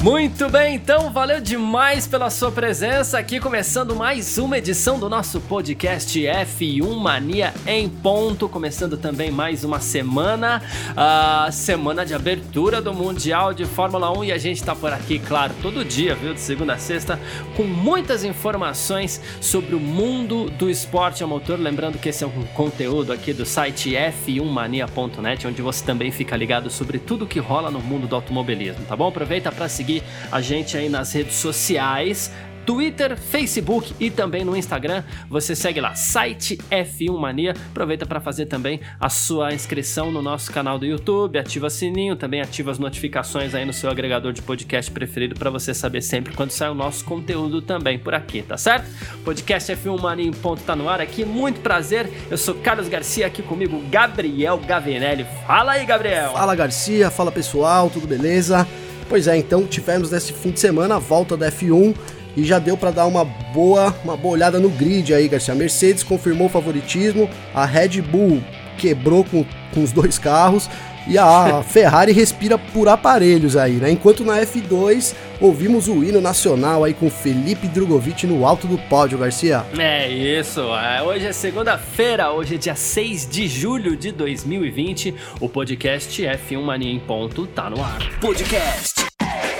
[0.00, 5.40] Muito bem, então valeu demais pela sua presença aqui, começando mais uma edição do nosso
[5.40, 10.62] podcast F1 Mania em ponto, começando também mais uma semana,
[10.96, 15.18] a semana de abertura do Mundial de Fórmula 1 e a gente tá por aqui,
[15.18, 17.18] claro, todo dia, viu, de segunda a sexta,
[17.56, 22.44] com muitas informações sobre o mundo do esporte a motor, lembrando que esse é um
[22.54, 27.80] conteúdo aqui do site f1mania.net, onde você também fica ligado sobre tudo que rola no
[27.80, 29.08] mundo do automobilismo, tá bom?
[29.08, 29.87] Aproveita para seguir
[30.30, 32.30] a gente aí nas redes sociais.
[32.68, 35.02] Twitter, Facebook e também no Instagram.
[35.30, 37.54] Você segue lá, site F1 Mania.
[37.70, 42.14] Aproveita para fazer também a sua inscrição no nosso canal do YouTube, ativa o sininho,
[42.14, 46.34] também ativa as notificações aí no seu agregador de podcast preferido para você saber sempre
[46.34, 48.86] quando sai o nosso conteúdo também por aqui, tá certo?
[49.24, 51.24] Podcast F1 Mania em ponto tá no ar aqui.
[51.24, 52.06] Muito prazer.
[52.30, 55.24] Eu sou Carlos Garcia aqui comigo Gabriel Gavinelli.
[55.46, 56.32] Fala aí, Gabriel.
[56.32, 58.68] Fala Garcia, fala pessoal, tudo beleza?
[59.08, 61.94] Pois é, então tivemos nesse fim de semana a volta da F1
[62.36, 65.54] e já deu para dar uma boa, uma boa olhada no grid aí, Garcia.
[65.54, 68.42] A Mercedes confirmou o favoritismo, a Red Bull
[68.76, 70.68] quebrou com, com os dois carros
[71.08, 73.90] e a Ferrari respira por aparelhos aí, né?
[73.90, 79.18] Enquanto na F2 ouvimos o hino nacional aí com Felipe Drogovic no alto do pódio,
[79.18, 79.64] Garcia.
[79.78, 85.14] É isso, é, hoje é segunda-feira, hoje é dia 6 de julho de 2020.
[85.40, 87.98] O podcast F1 Mania em ponto tá no ar.
[88.20, 89.06] Podcast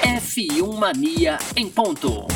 [0.02, 2.26] F1 Mania em ponto.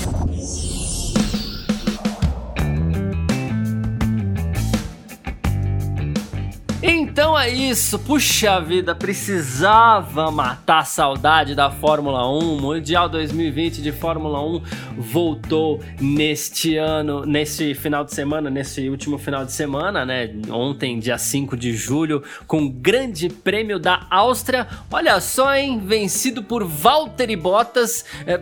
[6.84, 12.61] Então é isso, puxa vida, precisava matar a saudade da Fórmula 1.
[12.61, 14.62] Mundial 2020 de Fórmula 1
[14.98, 20.34] voltou neste ano, neste final de semana, nesse último final de semana, né?
[20.50, 24.66] Ontem, dia 5 de julho, com o Grande Prêmio da Áustria.
[24.91, 25.81] Olha só, hein?
[25.87, 28.04] Vencido por Valtteri Bottas.
[28.26, 28.41] É,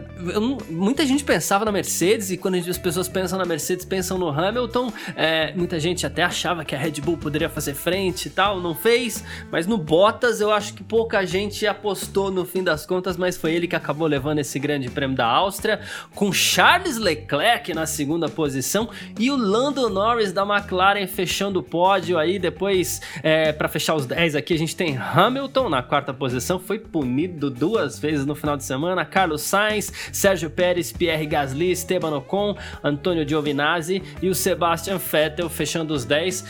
[0.70, 4.90] muita gente pensava na Mercedes e quando as pessoas pensam na Mercedes, pensam no Hamilton.
[5.14, 8.74] É, muita gente até achava que a Red Bull poderia fazer frente e tal, não
[8.74, 13.36] fez, mas no Bottas eu acho que pouca gente apostou no fim das contas, mas
[13.36, 15.80] foi ele que acabou levando esse grande prêmio da Áustria,
[16.14, 22.18] com Charles Leclerc na segunda posição e o Lando Norris da McLaren fechando o pódio
[22.18, 26.58] aí, depois é, para fechar os 10 aqui a gente tem Hamilton na quarta posição,
[26.58, 32.16] foi punido duas vezes no final de semana, Carlos Sainz, Sérgio Pérez, Pierre Gasly, Esteban
[32.16, 36.44] Ocon, Antônio Giovinazzi e o Sebastian Vettel fechando os 10.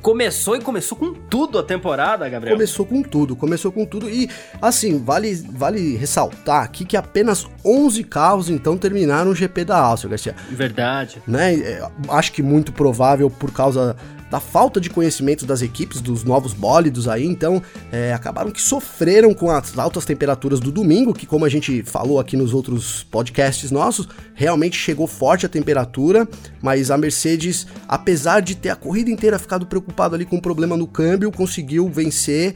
[0.00, 2.56] Começou e começou com tudo a temporada, Gabriel.
[2.56, 4.08] Começou com tudo, começou com tudo.
[4.08, 4.28] E,
[4.60, 10.10] assim, vale, vale ressaltar aqui que apenas 11 carros, então, terminaram o GP da Áustria,
[10.10, 10.36] Garcia.
[10.50, 11.22] Verdade.
[11.26, 11.54] Né?
[11.54, 13.96] É, acho que muito provável por causa
[14.30, 19.32] da falta de conhecimento das equipes, dos novos bólidos aí, então é, acabaram que sofreram
[19.32, 23.70] com as altas temperaturas do domingo, que como a gente falou aqui nos outros podcasts
[23.70, 26.28] nossos, realmente chegou forte a temperatura,
[26.62, 30.42] mas a Mercedes, apesar de ter a corrida inteira ficado preocupado ali com o um
[30.42, 32.54] problema no câmbio, conseguiu vencer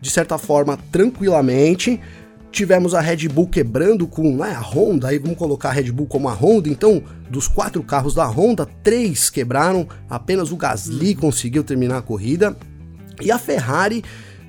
[0.00, 1.98] de certa forma tranquilamente.
[2.54, 6.06] Tivemos a Red Bull quebrando com né, a Honda, aí vamos colocar a Red Bull
[6.06, 11.64] como a Honda, então dos quatro carros da Honda, três quebraram, apenas o Gasly conseguiu
[11.64, 12.56] terminar a corrida.
[13.20, 14.04] E a Ferrari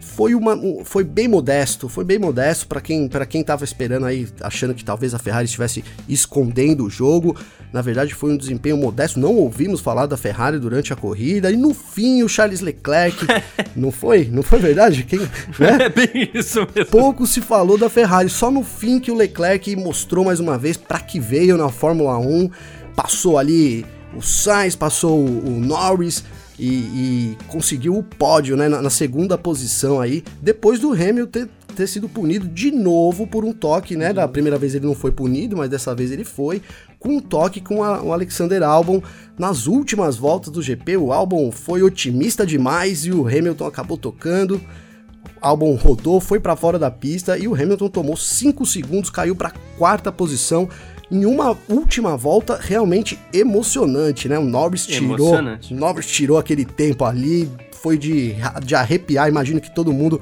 [0.06, 4.28] foi, uma, foi bem modesto, foi bem modesto para quem para quem tava esperando aí,
[4.40, 7.36] achando que talvez a Ferrari estivesse escondendo o jogo.
[7.74, 9.20] Na verdade, foi um desempenho modesto.
[9.20, 11.52] Não ouvimos falar da Ferrari durante a corrida.
[11.52, 13.18] E no fim, o Charles Leclerc.
[13.76, 14.30] não foi?
[14.32, 15.04] Não foi verdade?
[15.04, 15.28] Quem, né?
[15.86, 16.92] É bem isso mesmo.
[16.92, 18.30] Pouco se falou da Ferrari.
[18.30, 22.18] Só no fim que o Leclerc mostrou mais uma vez para que veio na Fórmula
[22.18, 22.50] 1.
[22.96, 26.24] Passou ali o Sainz, passou o Norris
[26.58, 31.50] e, e conseguiu o pódio né, na, na, segunda posição aí, depois do Hamilton ter,
[31.76, 34.14] ter, sido punido de novo por um toque, né?
[34.14, 36.62] Da primeira vez ele não foi punido, mas dessa vez ele foi,
[36.98, 39.02] com um toque com a, o Alexander Albon
[39.38, 40.98] nas últimas voltas do GP.
[40.98, 44.62] O Albon foi otimista demais e o Hamilton acabou tocando.
[45.42, 49.54] Albon rodou, foi para fora da pista e o Hamilton tomou 5 segundos, caiu para
[49.78, 50.68] quarta posição
[51.12, 54.38] em uma última volta realmente emocionante, né?
[54.40, 55.36] O Norris tirou,
[55.72, 59.30] Norris tirou aquele tempo ali, foi de, de arrepiar.
[59.30, 60.22] Imagino que todo mundo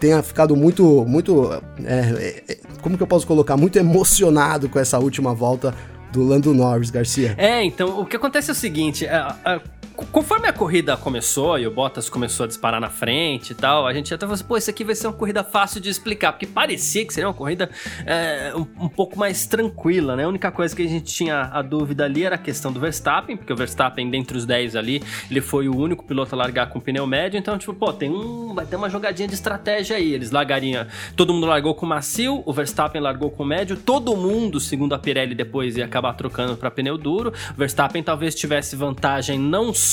[0.00, 1.52] tenha ficado muito, muito,
[1.84, 5.74] é, é, como que eu posso colocar, muito emocionado com essa última volta
[6.12, 7.34] do Lando Norris, Garcia.
[7.36, 9.60] É, então o que acontece é o seguinte, é,
[10.06, 13.92] conforme a corrida começou e o Bottas começou a disparar na frente e tal, a
[13.92, 16.46] gente até falou assim, pô, isso aqui vai ser uma corrida fácil de explicar, porque
[16.46, 17.68] parecia que seria uma corrida
[18.06, 20.24] é, um, um, pouco mais tranquila, né?
[20.24, 23.36] A única coisa que a gente tinha a dúvida ali era a questão do Verstappen,
[23.36, 26.78] porque o Verstappen, dentre os 10 ali, ele foi o único piloto a largar com
[26.78, 28.54] pneu médio, então, tipo, pô, tem um.
[28.54, 30.12] Vai ter uma jogadinha de estratégia aí.
[30.12, 30.86] Eles largariam.
[31.16, 35.34] Todo mundo largou com macio, o Verstappen largou com médio, todo mundo, segundo a Pirelli,
[35.34, 37.32] depois ia acabar trocando para pneu duro.
[37.50, 39.87] O Verstappen talvez tivesse vantagem não só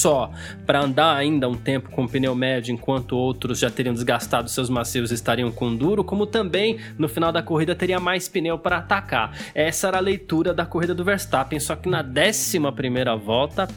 [0.65, 5.11] para andar ainda um tempo com pneu médio, enquanto outros já teriam desgastado seus macios
[5.11, 9.37] e estariam com duro, como também no final da corrida teria mais pneu para atacar.
[9.53, 13.67] Essa era a leitura da corrida do Verstappen, só que na 11 primeira volta,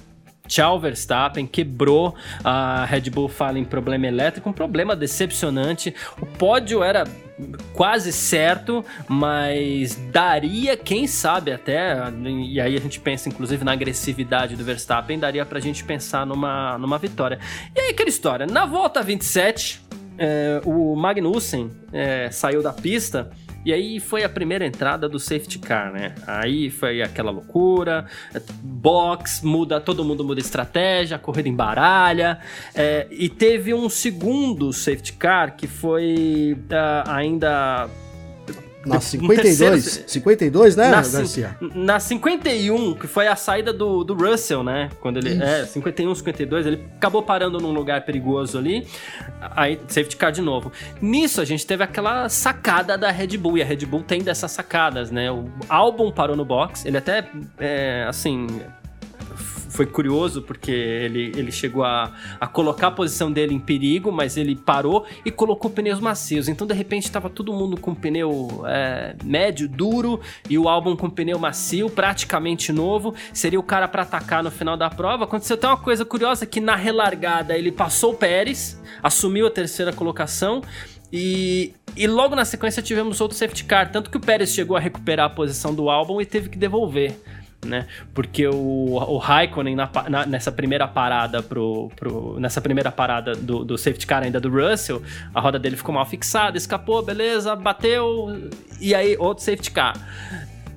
[0.49, 5.95] Tchau, Verstappen, quebrou a Red Bull fala em problema elétrico, um problema decepcionante.
[6.21, 7.05] O pódio era
[7.73, 11.97] quase certo, mas daria, quem sabe até,
[12.45, 16.77] e aí a gente pensa inclusive na agressividade do Verstappen, daria pra gente pensar numa,
[16.79, 17.39] numa vitória.
[17.77, 19.81] E aí aquela história, na volta 27,
[20.19, 23.31] é, o Magnussen é, saiu da pista
[23.65, 26.15] e aí foi a primeira entrada do safety car, né?
[26.27, 28.07] Aí foi aquela loucura,
[28.63, 32.39] box, muda, todo mundo muda estratégia, a corrida embaralha.
[32.75, 37.89] É, e teve um segundo safety car que foi uh, ainda
[38.87, 41.57] na 52, terceiro, 52, né, na, Garcia?
[41.75, 44.91] Na 51, que foi a saída do, do Russell, né?
[45.01, 45.31] Quando ele.
[45.31, 45.43] Isso.
[45.43, 48.87] É, 51, 52, ele acabou parando num lugar perigoso ali.
[49.41, 50.73] Aí, safety car de novo.
[51.01, 53.59] Nisso, a gente teve aquela sacada da Red Bull.
[53.59, 55.31] E a Red Bull tem dessas sacadas, né?
[55.31, 56.87] O álbum parou no box.
[56.87, 57.29] Ele até,
[57.59, 58.47] é, assim,
[59.79, 64.37] foi curioso porque ele, ele chegou a, a colocar a posição dele em perigo, mas
[64.37, 66.49] ele parou e colocou pneus macios.
[66.49, 70.21] Então, de repente, estava todo mundo com pneu é, médio, duro,
[70.51, 73.15] e o álbum com pneu macio, praticamente novo.
[73.33, 75.23] Seria o cara para atacar no final da prova.
[75.23, 79.93] Aconteceu até uma coisa curiosa que na relargada ele passou o Pérez, assumiu a terceira
[79.93, 80.61] colocação.
[81.13, 84.81] E, e logo na sequência tivemos outro safety car, tanto que o Pérez chegou a
[84.81, 87.17] recuperar a posição do álbum e teve que devolver
[87.65, 87.87] né?
[88.15, 93.65] Porque o, o Raikkonen na, na, nessa primeira parada pro, pro nessa primeira parada do,
[93.65, 95.03] do, safety car ainda do Russell,
[95.35, 98.51] a roda dele ficou mal fixada, escapou, beleza, bateu
[98.81, 99.95] e aí outro safety car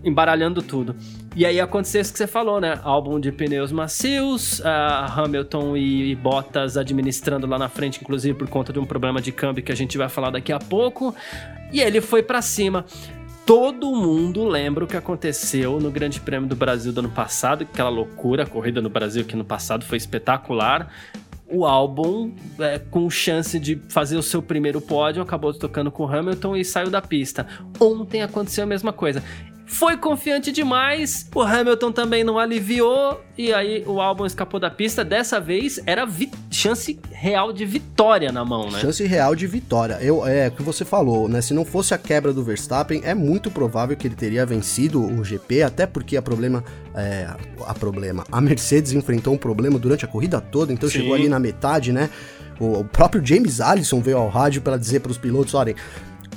[0.04, 0.96] embaralhando tudo.
[1.36, 2.80] E aí aconteceu isso que você falou, né?
[2.84, 4.66] Álbum de pneus macios, uh,
[5.16, 9.32] Hamilton e, e Bottas administrando lá na frente, inclusive por conta de um problema de
[9.32, 11.16] câmbio que a gente vai falar daqui a pouco.
[11.72, 12.86] E ele foi para cima
[13.46, 17.90] todo mundo lembra o que aconteceu no Grande Prêmio do Brasil do ano passado, aquela
[17.90, 20.92] loucura, a corrida no Brasil que no passado foi espetacular.
[21.48, 26.08] O álbum, é, com chance de fazer o seu primeiro pódio, acabou tocando com o
[26.08, 27.46] Hamilton e saiu da pista.
[27.78, 29.22] Ontem aconteceu a mesma coisa
[29.72, 35.04] foi confiante demais, o Hamilton também não aliviou, e aí o álbum escapou da pista.
[35.04, 36.06] Dessa vez era
[36.52, 38.80] chance real de vitória na mão, né?
[38.80, 39.98] Chance real de vitória.
[40.02, 41.42] Eu, é o que você falou, né?
[41.42, 45.24] Se não fosse a quebra do Verstappen, é muito provável que ele teria vencido o
[45.24, 46.62] GP, até porque a problema.
[46.94, 47.30] É,
[47.66, 48.26] a problema.
[48.30, 51.00] A Mercedes enfrentou um problema durante a corrida toda, então Sim.
[51.00, 52.10] chegou ali na metade, né?
[52.60, 55.76] O próprio James Allison veio ao rádio para dizer para os pilotos: olhem,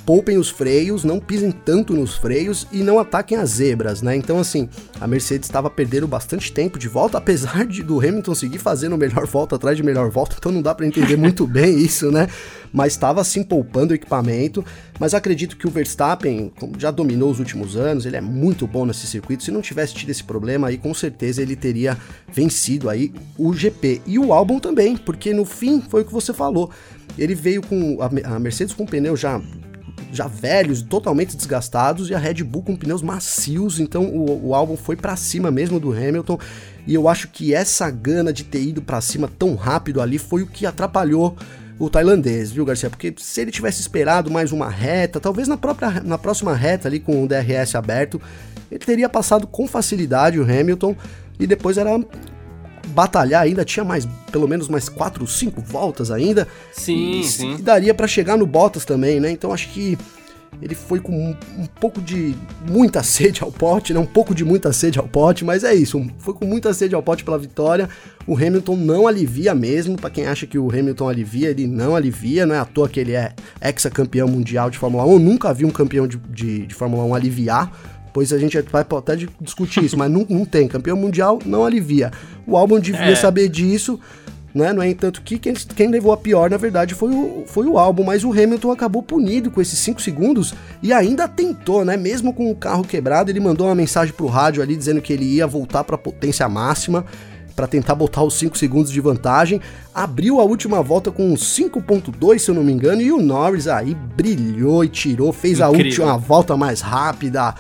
[0.05, 4.15] poupem os freios, não pisem tanto nos freios e não ataquem as zebras, né?
[4.15, 4.69] Então, assim,
[5.01, 9.27] a Mercedes estava perdendo bastante tempo de volta, apesar de do Hamilton seguir fazendo melhor
[9.27, 12.29] volta atrás de melhor volta, então não dá para entender muito bem isso, né?
[12.73, 14.65] Mas estava assim poupando o equipamento.
[14.99, 19.07] Mas acredito que o Verstappen já dominou os últimos anos, ele é muito bom nesse
[19.07, 19.43] circuito.
[19.43, 21.97] Se não tivesse tido esse problema aí, com certeza ele teria
[22.33, 24.03] vencido aí o GP.
[24.07, 26.71] E o álbum também, porque no fim foi o que você falou.
[27.19, 29.41] Ele veio com a Mercedes com pneu já
[30.13, 34.77] já velhos, totalmente desgastados, e a Red Bull com pneus macios, então o, o álbum
[34.77, 36.39] foi para cima mesmo do Hamilton,
[36.87, 40.43] e eu acho que essa gana de ter ido para cima tão rápido ali foi
[40.43, 41.37] o que atrapalhou
[41.79, 42.89] o tailandês, viu, Garcia?
[42.89, 47.01] Porque se ele tivesse esperado mais uma reta, talvez na própria na próxima reta ali
[47.01, 48.21] com o DRS aberto,
[48.71, 50.95] ele teria passado com facilidade o Hamilton.
[51.39, 51.91] E depois era
[52.89, 56.47] batalhar ainda, tinha mais, pelo menos mais 4, 5 voltas ainda.
[56.73, 57.55] Sim, e, sim.
[57.57, 59.31] E daria para chegar no Bottas também, né?
[59.31, 59.99] Então acho que
[60.63, 62.35] ele foi com um, um, pouco de
[62.69, 64.01] muita sede ao pote, né?
[64.01, 66.05] Um pouco de muita sede ao pote, mas é isso.
[66.19, 67.89] Foi com muita sede ao pote pela vitória.
[68.27, 69.97] O Hamilton não alivia mesmo.
[69.97, 72.47] Para quem acha que o Hamilton alivia, ele não alivia.
[72.47, 75.13] Não é à toa que ele é ex-campeão mundial de Fórmula 1.
[75.13, 77.71] Eu nunca vi um campeão de, de, de Fórmula 1 aliviar
[78.15, 80.69] Pois a gente vai até discutir isso, mas não, não tem.
[80.69, 82.13] Campeão mundial não alivia.
[82.47, 83.17] O álbum devia é.
[83.17, 83.99] saber disso.
[84.55, 84.73] Né?
[84.73, 87.77] Não é entanto que quem, quem, levou a pior, na verdade, foi o, foi o
[87.77, 91.97] álbum, mas o Hamilton acabou punido com esses 5 segundos e ainda tentou, né?
[91.97, 95.25] Mesmo com o carro quebrado, ele mandou uma mensagem pro rádio ali dizendo que ele
[95.25, 97.05] ia voltar para potência máxima.
[97.57, 99.61] para tentar botar os 5 segundos de vantagem.
[99.93, 103.97] Abriu a última volta com 5.2, se eu não me engano, e o Norris aí
[104.17, 105.67] brilhou e tirou, fez incrível.
[105.67, 107.55] a última volta mais rápida.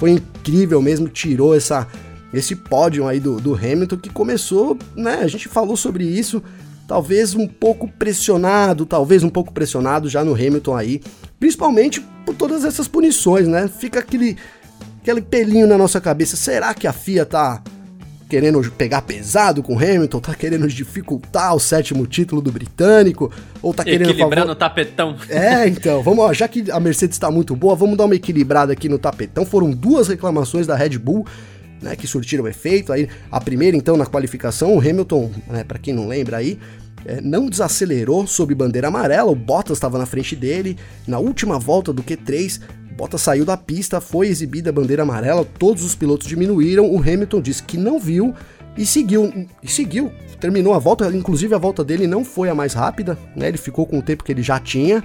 [0.00, 1.86] Foi incrível mesmo, tirou essa
[2.32, 5.16] esse pódio aí do, do Hamilton que começou, né?
[5.16, 6.42] A gente falou sobre isso,
[6.88, 11.02] talvez um pouco pressionado, talvez um pouco pressionado já no Hamilton aí,
[11.38, 13.68] principalmente por todas essas punições, né?
[13.68, 14.38] Fica aquele
[15.02, 16.34] aquele pelinho na nossa cabeça.
[16.34, 17.62] Será que a FIA tá
[18.30, 20.20] querendo pegar pesado com o Hamilton?
[20.20, 23.30] Tá querendo dificultar o sétimo título do britânico?
[23.60, 24.10] Ou tá querendo.
[24.10, 24.46] Equilibrar favor...
[24.46, 25.16] no tapetão.
[25.28, 28.72] É, então, vamos, ó, já que a Mercedes tá muito boa, vamos dar uma equilibrada
[28.72, 29.44] aqui no tapetão.
[29.44, 31.26] Foram duas reclamações da Red Bull.
[31.82, 32.92] Né, que surtiram efeito.
[32.92, 36.58] Aí, a primeira, então, na qualificação, o Hamilton, né, para quem não lembra aí,
[37.06, 40.76] é, não desacelerou sob bandeira amarela, o Bottas estava na frente dele.
[41.06, 42.60] Na última volta do Q3,
[43.00, 47.40] Bottas saiu da pista, foi exibida a bandeira amarela, todos os pilotos diminuíram, o Hamilton
[47.40, 48.34] disse que não viu
[48.76, 52.74] e seguiu, e seguiu, terminou a volta, inclusive a volta dele não foi a mais
[52.74, 53.48] rápida, né?
[53.48, 55.02] Ele ficou com o tempo que ele já tinha,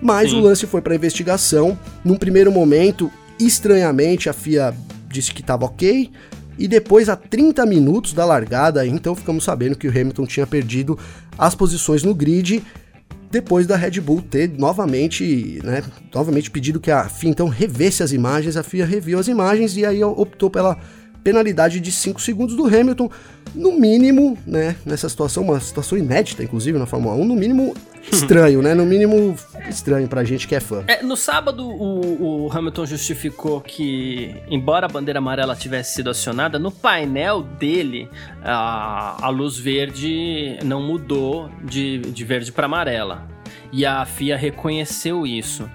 [0.00, 0.36] mas Sim.
[0.36, 1.76] o lance foi para investigação.
[2.04, 4.72] Num primeiro momento, estranhamente, a FIA
[5.08, 6.12] disse que estava ok,
[6.56, 10.96] e depois, a 30 minutos da largada, então ficamos sabendo que o Hamilton tinha perdido
[11.36, 12.62] as posições no grid
[13.34, 15.82] depois da Red Bull ter novamente, né,
[16.14, 19.84] novamente pedido que a FIA então revesse as imagens, a FIA reviu as imagens e
[19.84, 20.78] aí optou pela
[21.24, 23.10] penalidade de 5 segundos do Hamilton,
[23.52, 27.74] no mínimo, né, nessa situação, uma situação inédita, inclusive, na Fórmula 1, no mínimo
[28.10, 29.36] estranho, né, no mínimo
[29.68, 30.84] estranho pra gente que é fã.
[30.86, 36.58] É, no sábado, o, o, Hamilton justificou que, embora a bandeira amarela tivesse sido acionada,
[36.58, 38.08] no painel dele,
[38.42, 43.26] a, a luz verde não mudou de, de verde para amarela.
[43.72, 45.68] E a FIA reconheceu isso.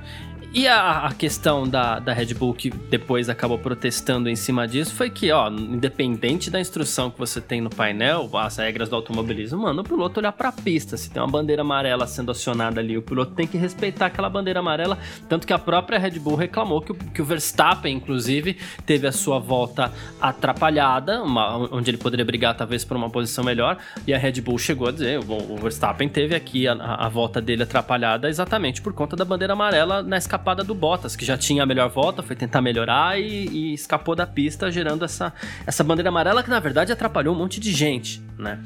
[0.52, 4.96] E a, a, questão da, da Red Bull que depois acabou protestando em cima disso
[4.96, 9.62] foi que, ó, independente da instrução que você tem no painel, as regras do automobilismo,
[9.62, 10.98] mano, o piloto olhar pra pista.
[10.98, 14.60] Se tem uma bandeira amarela sendo acionada ali, o piloto tem que respeitar aquela bandeira
[14.60, 14.98] amarela.
[15.30, 19.12] Tanto que a própria Red Bull reclamou que o, que o Verstappen, inclusive, teve a
[19.12, 23.78] sua volta atrapalhada, uma, onde ele poderia brigar talvez por uma posição melhor.
[24.08, 27.40] E a Red Bull chegou a dizer: o, o Verstappen teve aqui a, a, volta
[27.40, 31.38] dele atrapalhada exatamente por conta da bandeira amarela na escapada escapada do Bottas, que já
[31.38, 35.34] tinha a melhor volta, foi tentar melhorar e, e, escapou da pista, gerando essa,
[35.68, 38.60] essa bandeira amarela que na verdade atrapalhou um monte de gente, né?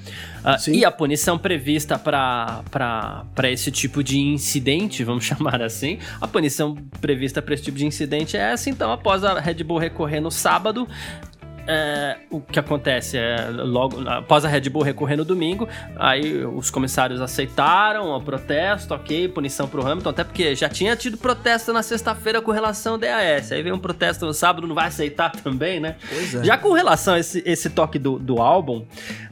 [0.43, 6.75] Uh, e a punição prevista para esse tipo de incidente, vamos chamar assim, a punição
[7.01, 10.31] prevista para esse tipo de incidente é essa, então após a Red Bull recorrer no
[10.31, 10.87] sábado,
[11.67, 16.69] é, o que acontece é logo após a Red Bull recorrer no domingo, aí os
[16.69, 21.81] comissários aceitaram o protesto, ok, punição pro Hamilton, até porque já tinha tido protesto na
[21.81, 25.79] sexta-feira com relação ao DAS, aí veio um protesto no sábado, não vai aceitar também,
[25.79, 25.95] né?
[26.11, 26.43] É.
[26.43, 28.85] Já com relação a esse, esse toque do, do álbum,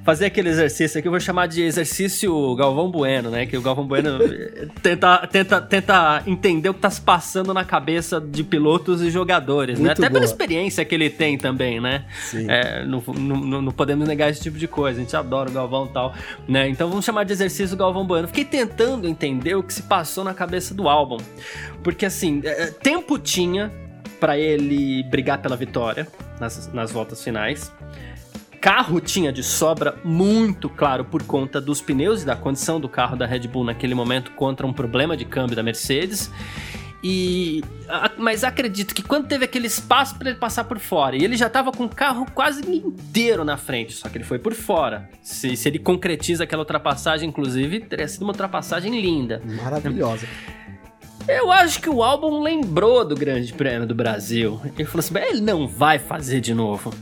[0.03, 3.45] fazer aquele exercício aqui, eu vou chamar de exercício Galvão Bueno, né?
[3.45, 4.19] Que o Galvão Bueno
[4.81, 9.79] tenta, tenta, tenta entender o que tá se passando na cabeça de pilotos e jogadores,
[9.79, 9.87] né?
[9.87, 10.07] Muito né?
[10.07, 10.21] Até boa.
[10.21, 12.05] pela experiência que ele tem também, né?
[12.49, 14.99] É, não, não, não, podemos negar esse tipo de coisa.
[14.99, 16.13] A gente adora o Galvão e tal,
[16.47, 16.67] né?
[16.69, 18.27] Então vamos chamar de exercício Galvão Bueno.
[18.27, 21.17] Fiquei tentando entender o que se passou na cabeça do álbum.
[21.83, 23.71] Porque assim, é, é tempo tinha
[24.19, 26.07] para ele brigar pela vitória
[26.39, 27.71] nas, nas voltas finais
[28.61, 33.17] carro tinha de sobra muito claro por conta dos pneus e da condição do carro
[33.17, 36.31] da Red Bull naquele momento contra um problema de câmbio da Mercedes.
[37.03, 37.63] E
[38.17, 41.49] mas acredito que quando teve aquele espaço para ele passar por fora, e ele já
[41.49, 45.09] tava com o carro quase inteiro na frente, só que ele foi por fora.
[45.23, 49.41] Se, se ele concretiza aquela ultrapassagem, inclusive, teria sido uma ultrapassagem linda.
[49.43, 50.27] Maravilhosa.
[51.27, 54.59] Eu acho que o álbum lembrou do Grande Prêmio do Brasil.
[54.77, 56.93] Ele falou assim: ele não vai fazer de novo.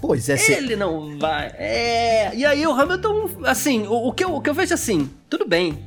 [0.00, 1.46] Pois é, Ele não vai.
[1.56, 2.36] É.
[2.36, 5.48] E aí o Hamilton, assim, o, o, que eu, o que eu vejo assim, tudo
[5.48, 5.78] bem.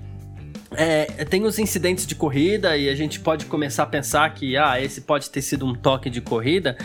[0.71, 4.81] É, tem os incidentes de corrida e a gente pode começar a pensar que, ah,
[4.81, 6.77] esse pode ter sido um toque de corrida.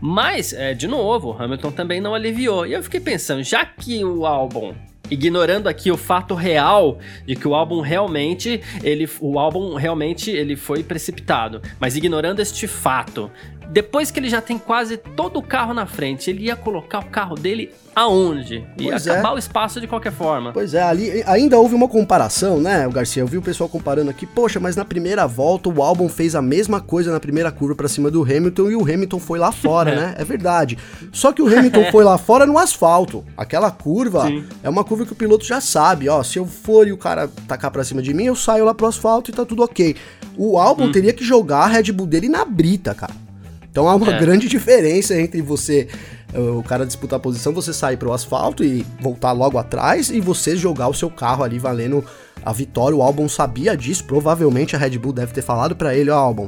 [0.00, 2.66] Mas, é, de novo, Hamilton também não aliviou.
[2.66, 4.74] E eu fiquei pensando, já que o álbum
[5.10, 10.54] ignorando aqui o fato real de que o álbum realmente ele o álbum realmente ele
[10.54, 13.28] foi precipitado, mas ignorando este fato
[13.70, 17.04] depois que ele já tem quase todo o carro na frente, ele ia colocar o
[17.04, 18.64] carro dele aonde?
[18.78, 19.12] Ia pois é.
[19.12, 19.34] acabar é.
[19.34, 20.52] o espaço de qualquer forma.
[20.52, 23.22] Pois é, ali ainda houve uma comparação, né, o Garcia?
[23.22, 26.42] Eu vi o pessoal comparando aqui, poxa, mas na primeira volta o álbum fez a
[26.42, 29.94] mesma coisa na primeira curva para cima do Hamilton e o Hamilton foi lá fora,
[29.94, 30.14] né?
[30.18, 30.76] É verdade.
[31.12, 33.24] Só que o Hamilton foi lá fora no asfalto.
[33.36, 34.44] Aquela curva Sim.
[34.64, 37.28] é uma curva que o piloto já sabe, ó, se eu for e o cara
[37.46, 39.94] tacar pra cima de mim, eu saio lá pro asfalto e tá tudo ok.
[40.36, 40.92] O álbum hum.
[40.92, 43.29] teria que jogar a Red Bull dele na brita, cara.
[43.70, 44.18] Então há uma é.
[44.18, 45.88] grande diferença entre você
[46.32, 50.56] o cara disputar a posição, você sair pro asfalto e voltar logo atrás e você
[50.56, 52.04] jogar o seu carro ali valendo
[52.44, 52.96] a vitória.
[52.96, 56.18] O Albon sabia disso, provavelmente a Red Bull deve ter falado para ele, ó, oh,
[56.18, 56.46] Albon,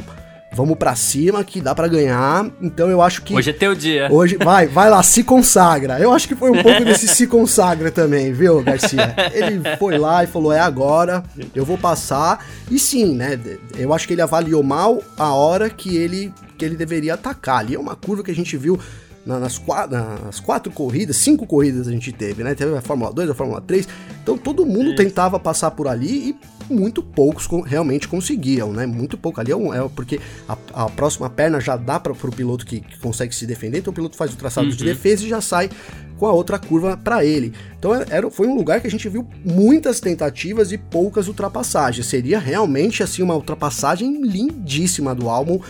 [0.54, 2.47] vamos para cima que dá para ganhar.
[2.61, 4.09] Então eu acho que Hoje é teu dia.
[4.11, 5.99] Hoje vai, vai lá, se consagra.
[5.99, 9.14] Eu acho que foi um pouco desse se consagra também, viu, Garcia?
[9.32, 11.23] Ele foi lá e falou: "É agora,
[11.54, 12.44] eu vou passar".
[12.71, 13.38] E sim, né?
[13.76, 17.59] Eu acho que ele avaliou mal a hora que ele que ele deveria atacar.
[17.59, 18.78] Ali é uma curva que a gente viu
[19.25, 22.54] nas, quatro, nas quatro corridas, cinco corridas a gente teve, né?
[22.54, 23.88] Teve a Fórmula 2, a Fórmula 3.
[24.23, 24.97] Então todo mundo Isso.
[24.97, 26.37] tentava passar por ali e
[26.72, 28.86] muito poucos realmente conseguiam, né?
[28.86, 32.32] Muito pouco ali é, um, é porque a, a, próxima perna já dá para o
[32.32, 34.74] piloto que, que, consegue se defender, então o piloto faz o traçado uhum.
[34.74, 35.70] de defesa e já sai
[36.18, 37.52] com a outra curva para ele.
[37.78, 42.06] Então é, era, foi um lugar que a gente viu muitas tentativas e poucas ultrapassagens.
[42.06, 45.60] Seria realmente assim uma ultrapassagem lindíssima do álbum,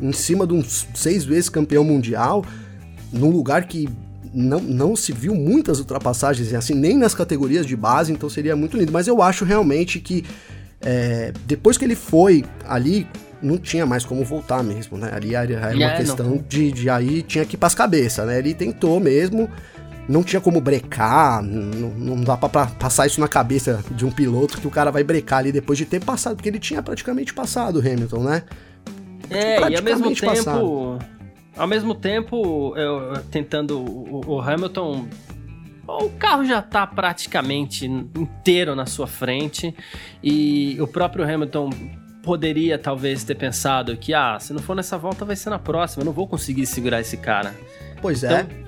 [0.00, 2.44] em cima de um seis vezes campeão mundial
[3.12, 3.88] num lugar que
[4.32, 8.76] não, não se viu muitas ultrapassagens, assim, nem nas categorias de base, então seria muito
[8.76, 8.92] lindo.
[8.92, 10.24] Mas eu acho realmente que
[10.80, 13.06] é, depois que ele foi ali,
[13.42, 15.10] não tinha mais como voltar mesmo, né?
[15.12, 18.38] Ali era, era uma é, questão de, de aí tinha que ir pras cabeças, né?
[18.38, 19.50] Ele tentou mesmo,
[20.08, 24.10] não tinha como brecar, não, não dá pra, pra, passar isso na cabeça de um
[24.10, 27.34] piloto que o cara vai brecar ali depois de ter passado, porque ele tinha praticamente
[27.34, 28.42] passado o Hamilton, né?
[29.30, 30.26] É, e ao mesmo tempo.
[30.26, 30.98] Passado
[31.58, 35.06] ao mesmo tempo, eu, tentando o, o Hamilton
[35.86, 39.74] o carro já está praticamente inteiro na sua frente
[40.22, 41.70] e o próprio Hamilton
[42.22, 46.02] poderia talvez ter pensado que ah, se não for nessa volta vai ser na próxima,
[46.02, 47.54] eu não vou conseguir segurar esse cara.
[48.02, 48.42] Pois é.
[48.42, 48.67] então, é.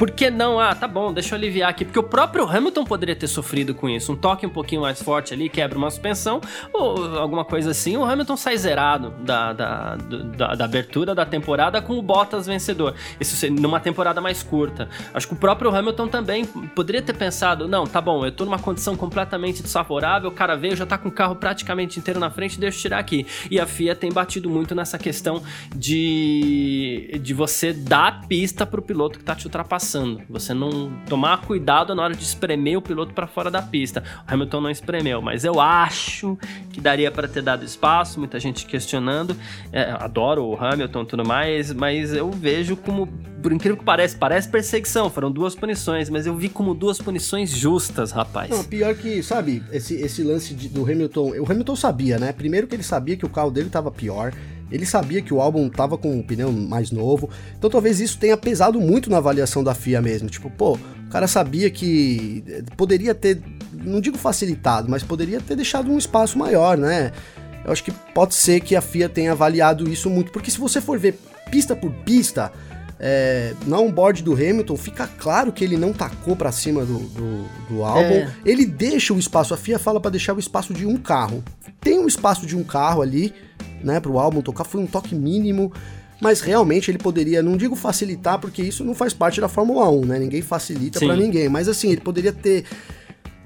[0.00, 0.58] Por que não?
[0.58, 1.84] Ah, tá bom, deixa eu aliviar aqui.
[1.84, 4.10] Porque o próprio Hamilton poderia ter sofrido com isso.
[4.10, 6.40] Um toque um pouquinho mais forte ali, quebra uma suspensão,
[6.72, 7.98] ou alguma coisa assim.
[7.98, 12.94] O Hamilton sai zerado da, da, da, da abertura da temporada com o Bottas vencedor.
[13.20, 14.88] Isso numa temporada mais curta.
[15.12, 18.58] Acho que o próprio Hamilton também poderia ter pensado: não, tá bom, eu tô numa
[18.58, 22.58] condição completamente desfavorável, o cara veio, já tá com o carro praticamente inteiro na frente,
[22.58, 23.26] deixa eu tirar aqui.
[23.50, 25.42] E a FIA tem batido muito nessa questão
[25.76, 30.22] de, de você dar pista pro piloto que tá te ultrapassando passando.
[30.28, 34.04] Você não tomar cuidado na hora de espremer o piloto para fora da pista.
[34.28, 36.38] O Hamilton não espremeu, mas eu acho
[36.72, 38.20] que daria para ter dado espaço.
[38.20, 39.36] Muita gente questionando.
[39.72, 43.08] É, adoro o Hamilton e tudo mais, mas eu vejo como,
[43.42, 45.10] por incrível que pareça, parece perseguição.
[45.10, 48.50] Foram duas punições, mas eu vi como duas punições justas, rapaz.
[48.50, 51.40] Não, pior que, sabe, esse, esse lance de, do Hamilton.
[51.40, 52.32] O Hamilton sabia, né?
[52.32, 54.32] Primeiro que ele sabia que o carro dele tava pior.
[54.70, 58.36] Ele sabia que o álbum tava com um pneu mais novo, então talvez isso tenha
[58.36, 60.28] pesado muito na avaliação da FIA mesmo.
[60.28, 62.44] Tipo, pô, o cara sabia que
[62.76, 67.12] poderia ter, não digo facilitado, mas poderia ter deixado um espaço maior, né?
[67.64, 70.80] Eu acho que pode ser que a FIA tenha avaliado isso muito, porque se você
[70.80, 71.18] for ver
[71.50, 72.52] pista por pista,
[73.02, 77.44] é, na onboard do Hamilton, fica claro que ele não tacou para cima do, do,
[77.68, 78.14] do álbum.
[78.14, 78.30] É.
[78.44, 81.42] Ele deixa o espaço, a FIA fala para deixar o espaço de um carro.
[81.80, 83.32] Tem um espaço de um carro ali,
[83.82, 85.72] né, pro álbum tocar, foi um toque mínimo,
[86.20, 90.04] mas realmente ele poderia, não digo facilitar, porque isso não faz parte da Fórmula 1,
[90.04, 90.18] né?
[90.18, 92.64] Ninguém facilita para ninguém, mas assim, ele poderia ter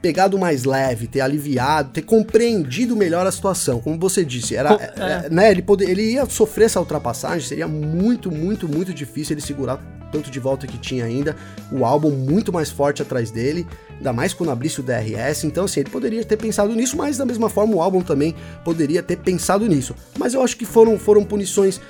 [0.05, 3.81] pegado mais leve, ter aliviado, ter compreendido melhor a situação.
[3.81, 5.25] Como você disse, era, é.
[5.25, 9.40] É, né, ele, poder, ele ia sofrer essa ultrapassagem, seria muito, muito, muito difícil ele
[9.40, 9.81] segurar
[10.12, 11.35] tanto de volta que tinha ainda,
[11.73, 15.81] o álbum muito mais forte atrás dele, ainda mais quando abrisse o DRS, então assim,
[15.81, 19.67] ele poderia ter pensado nisso, mas da mesma forma o álbum também poderia ter pensado
[19.67, 19.95] nisso.
[20.19, 21.81] Mas eu acho que foram, foram punições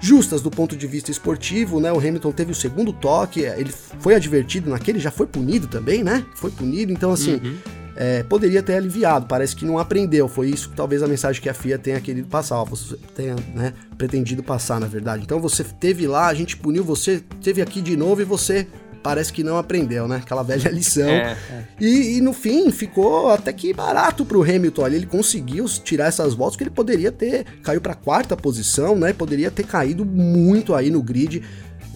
[0.00, 1.92] justas do ponto de vista esportivo, né?
[1.92, 6.24] O Hamilton teve o segundo toque, ele foi advertido naquele, já foi punido também, né?
[6.34, 7.56] Foi punido, então assim, uhum.
[7.96, 11.54] é, poderia ter aliviado, parece que não aprendeu, foi isso talvez a mensagem que a
[11.54, 15.22] FIA tenha querido passar, você tenha, né, pretendido passar, na verdade.
[15.22, 18.66] Então você teve lá, a gente puniu você, teve aqui de novo e você
[19.06, 20.16] parece que não aprendeu, né?
[20.16, 21.08] Aquela velha lição.
[21.08, 21.64] É, é.
[21.80, 24.96] E, e, no fim ficou até que barato pro Hamilton ali.
[24.96, 27.46] Ele conseguiu tirar essas voltas que ele poderia ter.
[27.62, 29.12] Caiu pra quarta posição, né?
[29.12, 31.40] Poderia ter caído muito aí no grid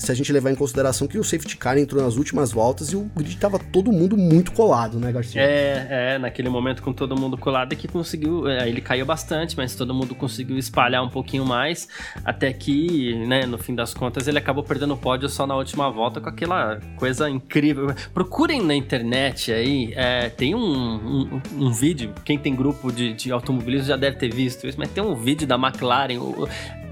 [0.01, 2.97] se a gente levar em consideração que o safety car entrou nas últimas voltas e
[2.97, 5.43] o grid tava todo mundo muito colado, né, Garcia?
[5.43, 9.75] É, é, naquele momento com todo mundo colado que conseguiu, é, ele caiu bastante, mas
[9.75, 11.87] todo mundo conseguiu espalhar um pouquinho mais,
[12.25, 15.91] até que, né, no fim das contas, ele acabou perdendo o pódio só na última
[15.91, 17.95] volta com aquela coisa incrível.
[18.15, 23.31] Procurem na internet aí, é, tem um, um, um, vídeo, quem tem grupo de, de
[23.31, 26.49] automobilismo já deve ter visto isso, mas tem um vídeo da McLaren, o,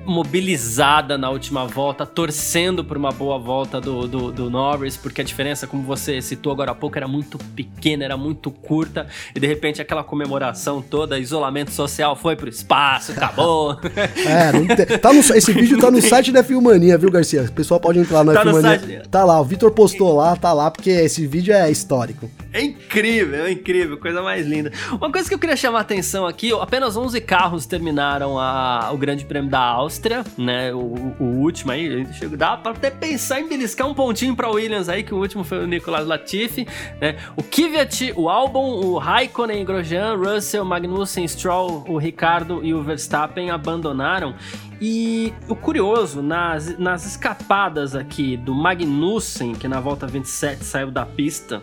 [0.08, 5.24] mobilizada na última volta, torcendo por uma boa volta do, do, do, Norris, porque a
[5.24, 9.46] diferença, como você citou agora há pouco, era muito pequena, era muito curta, e de
[9.46, 13.78] repente aquela comemoração toda, isolamento social foi pro espaço, acabou.
[14.26, 17.42] é, tá no, esse vídeo tá no site da Filmania, viu, Garcia?
[17.42, 19.02] O pessoal pode entrar na tá Filmania.
[19.10, 22.30] Tá lá, o Vitor postou lá, tá lá, porque esse vídeo é histórico.
[22.50, 24.72] É incrível, é incrível, coisa mais linda.
[24.92, 28.96] Uma coisa que eu queria chamar a atenção aqui, apenas 11 carros terminaram a, o
[28.96, 29.97] Grande Prêmio da Áustria,
[30.36, 30.72] né?
[30.72, 32.06] O, o último aí,
[32.36, 35.64] dá pra até pensar em beliscar um pontinho pra Williams aí, que o último foi
[35.64, 36.66] o Nicolas Latifi,
[37.00, 37.16] né?
[37.36, 43.50] O Kvyat, o Albon, o Raikkonen, Grosjean, Russell, Magnussen, Stroll, o Ricardo e o Verstappen
[43.50, 44.34] abandonaram.
[44.80, 51.04] E o curioso, nas, nas escapadas aqui do Magnussen, que na volta 27 saiu da
[51.04, 51.62] pista,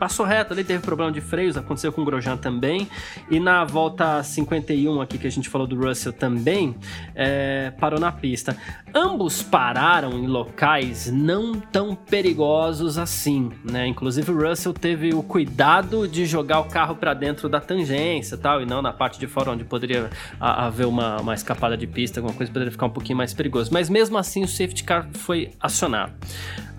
[0.00, 2.88] passou reto ali, teve problema de freios, aconteceu com o Grosjean também.
[3.30, 6.74] E na volta 51 aqui que a gente falou do Russell também,
[7.14, 8.56] é, parou na pista.
[8.94, 13.86] Ambos pararam em locais não tão perigosos assim, né?
[13.86, 18.62] Inclusive o Russell teve o cuidado de jogar o carro para dentro da tangência tal,
[18.62, 20.08] e não na parte de fora onde poderia
[20.40, 23.70] haver uma, uma escapada de pista, alguma coisa poderia ficar um pouquinho mais perigoso.
[23.70, 26.14] Mas mesmo assim o safety car foi acionado.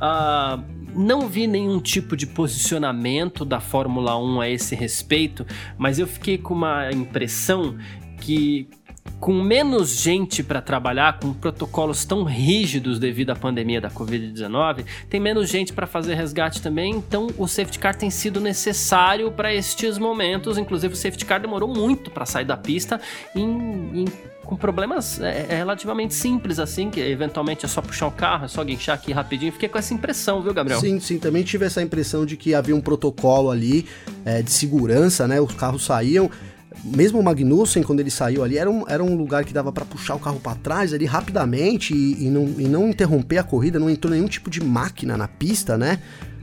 [0.01, 3.11] Uh, não vi nenhum tipo de posicionamento
[3.45, 5.45] da Fórmula 1 a esse respeito,
[5.78, 7.78] mas eu fiquei com uma impressão
[8.19, 8.67] que
[9.19, 15.19] com menos gente para trabalhar, com protocolos tão rígidos devido à pandemia da Covid-19, tem
[15.19, 19.97] menos gente para fazer resgate também, então o safety car tem sido necessário para estes
[19.97, 20.58] momentos.
[20.58, 23.00] Inclusive, o safety car demorou muito para sair da pista
[23.36, 24.06] em, em
[24.43, 28.47] com problemas é, é, relativamente simples, assim, que eventualmente é só puxar o carro, é
[28.47, 29.51] só guinchar aqui rapidinho.
[29.51, 30.80] Fiquei com essa impressão, viu, Gabriel?
[30.80, 33.86] Sim, sim, também tive essa impressão de que havia um protocolo ali
[34.25, 35.39] é, de segurança, né?
[35.39, 36.30] Os carros saíam.
[36.84, 39.86] Mesmo o Magnussen, quando ele saiu ali, era um, era um lugar que dava para
[39.86, 43.77] puxar o carro para trás ali rapidamente e, e, não, e não interromper a corrida,
[43.77, 45.99] não entrou nenhum tipo de máquina na pista, né?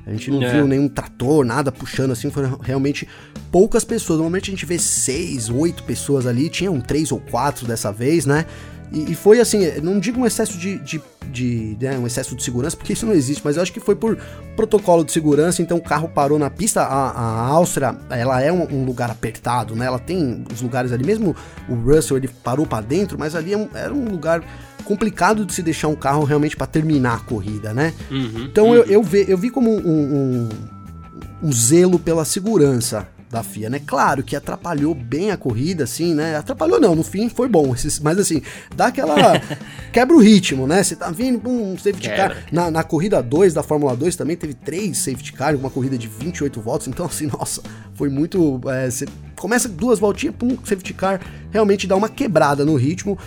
[0.09, 0.53] A gente não é.
[0.53, 3.07] viu nenhum trator, nada puxando assim, foram realmente
[3.53, 4.18] poucas pessoas.
[4.18, 8.47] Normalmente a gente vê seis, oito pessoas ali, tinham três ou quatro dessa vez, né?
[8.90, 12.42] E, e foi assim, não digo um excesso de, de, de né, um excesso de
[12.42, 14.16] segurança, porque isso não existe, mas eu acho que foi por
[14.57, 16.83] protocolo de segurança, então o carro parou na pista.
[16.83, 19.87] A, a Áustria, ela é um, um, lugar apertado, né?
[19.87, 21.37] Ela tem os lugares ali, mesmo
[21.68, 24.42] o Russell ele parou para dentro, mas ali é um, era um lugar
[24.88, 27.92] complicado de se deixar um carro realmente para terminar a corrida, né?
[28.11, 28.74] Uhum, então uhum.
[28.74, 30.48] Eu, eu, vi, eu vi como um, um,
[31.42, 33.83] um zelo pela segurança da FIA, né?
[33.87, 36.37] Claro que atrapalhou bem a corrida, assim, né?
[36.37, 38.40] Atrapalhou não, no fim foi bom, mas assim,
[38.74, 39.14] dá aquela.
[39.92, 40.83] quebra o ritmo, né?
[40.83, 42.35] Você tá vindo, um safety quebra.
[42.37, 42.44] car.
[42.51, 46.09] Na, na corrida 2 da Fórmula 2 também teve três safety car, uma corrida de
[46.09, 48.59] 28 voltas, então assim, nossa, foi muito.
[48.66, 49.05] É, você
[49.37, 51.20] começa duas voltinhas, pum, safety car,
[51.51, 53.18] realmente dá uma quebrada no ritmo.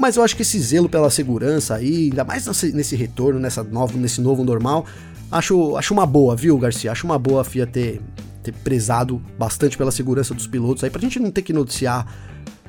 [0.00, 3.98] Mas eu acho que esse zelo pela segurança aí, ainda mais nesse, retorno, nessa nova,
[3.98, 4.86] nesse novo normal,
[5.30, 6.90] acho, acho uma boa, viu, Garcia?
[6.90, 8.00] Acho uma boa a FIA ter,
[8.42, 12.06] ter prezado bastante pela segurança dos pilotos aí, pra gente não ter que noticiar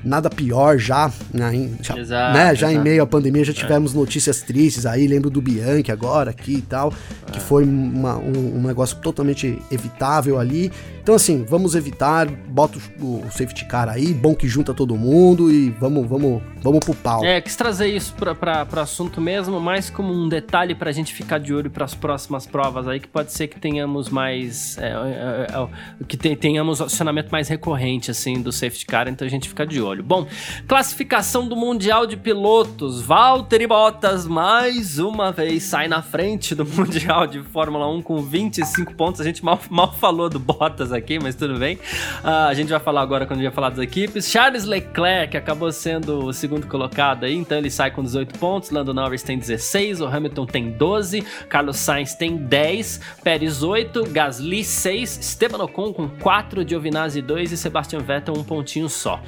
[0.03, 3.55] nada pior já, né, já, exato, né, já em meio à pandemia já é.
[3.55, 3.97] tivemos é.
[3.97, 6.93] notícias tristes aí, lembro do Bianchi agora aqui e tal,
[7.27, 7.31] é.
[7.31, 10.71] que foi uma, um, um, negócio totalmente evitável ali.
[11.01, 15.51] Então assim, vamos evitar, bota o, o, safety car aí, bom que junta todo mundo
[15.51, 17.25] e vamos, vamos, vamos pro pau.
[17.25, 21.11] É, quis trazer isso para o assunto mesmo, mais como um detalhe para a gente
[21.11, 24.91] ficar de olho para as próximas provas aí, que pode ser que tenhamos mais, é,
[24.91, 29.65] é, é que tenhamos acionamento mais recorrente assim do safety car, então a gente fica
[29.65, 30.03] de olho.
[30.03, 30.27] Bom,
[30.67, 33.01] classificação do Mundial de Pilotos.
[33.01, 38.93] Valtteri Bottas mais uma vez sai na frente do Mundial de Fórmula 1 com 25
[38.93, 39.19] pontos.
[39.19, 41.75] A gente mal, mal falou do Bottas aqui, mas tudo bem.
[41.75, 44.30] Uh, a gente vai falar agora quando a gente falar das equipes.
[44.30, 48.69] Charles Leclerc acabou sendo o segundo colocado aí, então ele sai com 18 pontos.
[48.69, 54.63] Lando Norris tem 16, o Hamilton tem 12, Carlos Sainz tem 10, Pérez 8, Gasly
[54.63, 59.21] 6, Esteban Ocon com 4, Giovinazzi 2 e Sebastian Vettel um pontinho só.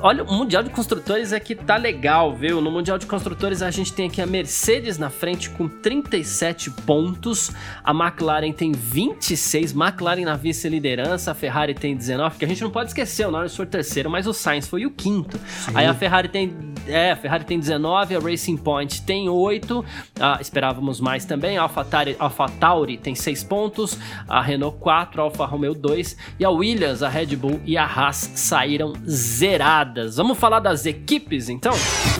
[0.00, 2.60] Olha, o Mundial de Construtores aqui tá legal, viu?
[2.60, 7.50] No Mundial de Construtores a gente tem aqui a Mercedes na frente com 37 pontos,
[7.82, 12.70] a McLaren tem 26, McLaren na vice-liderança, a Ferrari tem 19, porque a gente não
[12.70, 15.38] pode esquecer, o Norris foi o terceiro, mas o Sainz foi o quinto.
[15.38, 15.72] Sim.
[15.74, 16.54] Aí a Ferrari tem,
[16.86, 19.84] é, a Ferrari tem 19, a Racing Point tem 8,
[20.20, 25.46] ah, esperávamos mais também, a AlphaTauri, AlphaTauri tem 6 pontos, a Renault 4, a Alfa
[25.46, 30.16] Romeo 2 e a Williams, a Red Bull e a Haas saíram zeradas rodadas.
[30.16, 31.72] Vamos falar das equipes então?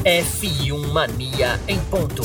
[0.05, 2.23] F1 Mania em ponto.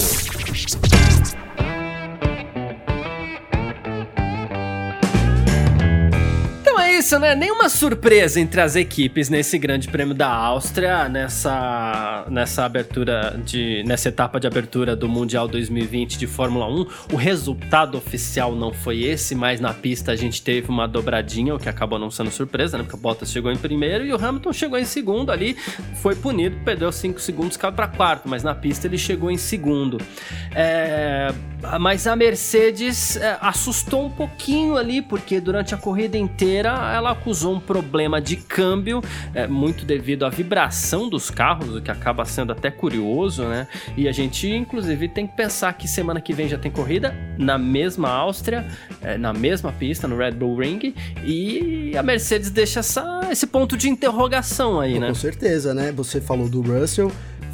[7.12, 7.36] Isso, né?
[7.36, 13.84] Nenhuma surpresa entre as equipes nesse Grande Prêmio da Áustria, nessa, nessa abertura de.
[13.86, 16.88] nessa etapa de abertura do Mundial 2020 de Fórmula 1.
[17.12, 21.60] O resultado oficial não foi esse, mas na pista a gente teve uma dobradinha, o
[21.60, 22.84] que acabou não sendo surpresa, né?
[22.84, 25.58] Porque o Bottas chegou em primeiro e o Hamilton chegou em segundo ali,
[25.95, 29.97] foi punido, perdeu 5 segundos, caiu para quarto, mas na pista ele chegou em segundo.
[30.56, 31.34] É,
[31.80, 37.56] mas a Mercedes é, assustou um pouquinho ali, porque durante a corrida inteira ela acusou
[37.56, 39.02] um problema de câmbio,
[39.34, 43.67] é, muito devido à vibração dos carros, o que acaba sendo até curioso, né?
[43.95, 47.58] E a gente, inclusive, tem que pensar que semana que vem já tem corrida na
[47.58, 48.65] mesma Áustria,
[49.02, 50.93] é, na mesma pista, no Red Bull Ring,
[51.24, 55.08] e a Mercedes deixa essa, esse ponto de interrogação aí, né?
[55.08, 55.91] Com certeza, né?
[55.91, 57.12] Você falou do Russell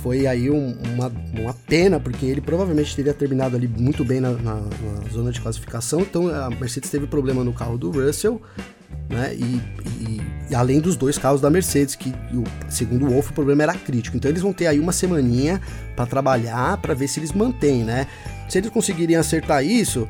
[0.08, 4.32] foi aí um, uma, uma pena, porque ele provavelmente teria terminado ali muito bem na,
[4.32, 6.00] na, na, zona de classificação.
[6.00, 8.42] Então a Mercedes teve problema no carro do Russell,
[9.10, 9.36] né?
[9.36, 9.62] E,
[10.00, 12.14] e, e além dos dois carros da Mercedes, que
[12.70, 14.16] segundo o Wolf o problema era crítico.
[14.16, 15.60] Então eles vão ter aí uma semaninha
[15.94, 18.08] para trabalhar, para ver se eles mantêm, né?
[18.48, 20.08] Se eles conseguirem acertar isso,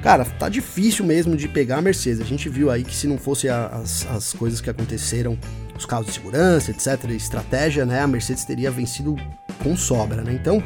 [0.00, 2.22] Cara, tá difícil mesmo de pegar a Mercedes.
[2.22, 5.36] A gente viu aí que se não fosse as, as coisas que aconteceram
[5.80, 9.16] os carros de segurança, etc., estratégia, né, a Mercedes teria vencido
[9.62, 10.32] com sobra, né?
[10.32, 10.62] Então,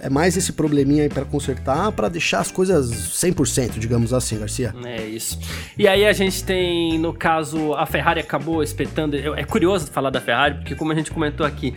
[0.00, 4.72] é mais esse probleminha aí para consertar, para deixar as coisas 100%, digamos assim, Garcia.
[4.84, 5.38] É isso.
[5.76, 9.16] E aí a gente tem, no caso, a Ferrari acabou espetando.
[9.16, 11.74] É curioso falar da Ferrari, porque como a gente comentou aqui,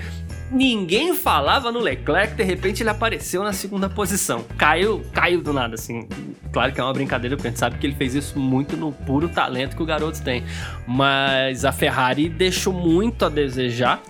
[0.51, 4.43] ninguém falava no Leclerc, de repente ele apareceu na segunda posição.
[4.57, 6.07] Caiu, caiu do nada, assim.
[6.51, 8.91] Claro que é uma brincadeira, porque a gente sabe que ele fez isso muito no
[8.91, 10.43] puro talento que o garoto tem.
[10.85, 14.01] Mas a Ferrari deixou muito a desejar.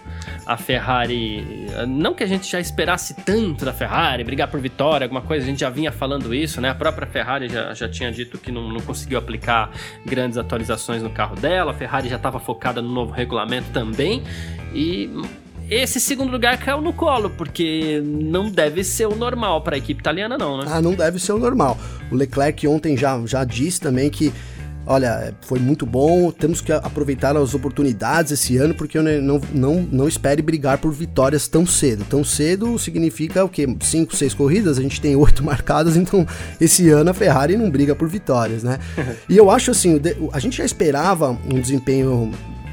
[0.45, 1.67] A Ferrari.
[1.88, 5.49] Não que a gente já esperasse tanto da Ferrari, brigar por vitória, alguma coisa, a
[5.49, 6.69] gente já vinha falando isso, né?
[6.69, 9.71] A própria Ferrari já, já tinha dito que não, não conseguiu aplicar
[10.06, 14.23] grandes atualizações no carro dela, a Ferrari já estava focada no novo regulamento também.
[14.73, 15.10] E
[15.71, 20.01] esse segundo lugar caiu no colo, porque não deve ser o normal para a equipe
[20.01, 20.65] italiana, não, né?
[20.67, 21.77] Ah, não deve ser o normal.
[22.12, 24.34] O Leclerc ontem já, já disse também que
[24.86, 29.88] olha, foi muito bom, temos que aproveitar as oportunidades esse ano, porque eu não, não,
[29.91, 32.03] não espere brigar por vitórias tão cedo.
[32.10, 33.67] Tão cedo significa o quê?
[33.81, 36.25] Cinco, seis corridas, a gente tem oito marcadas, então
[36.60, 38.79] esse ano a Ferrari não briga por vitórias, né?
[39.29, 40.01] e eu acho assim,
[40.34, 42.31] a gente já esperava um desempenho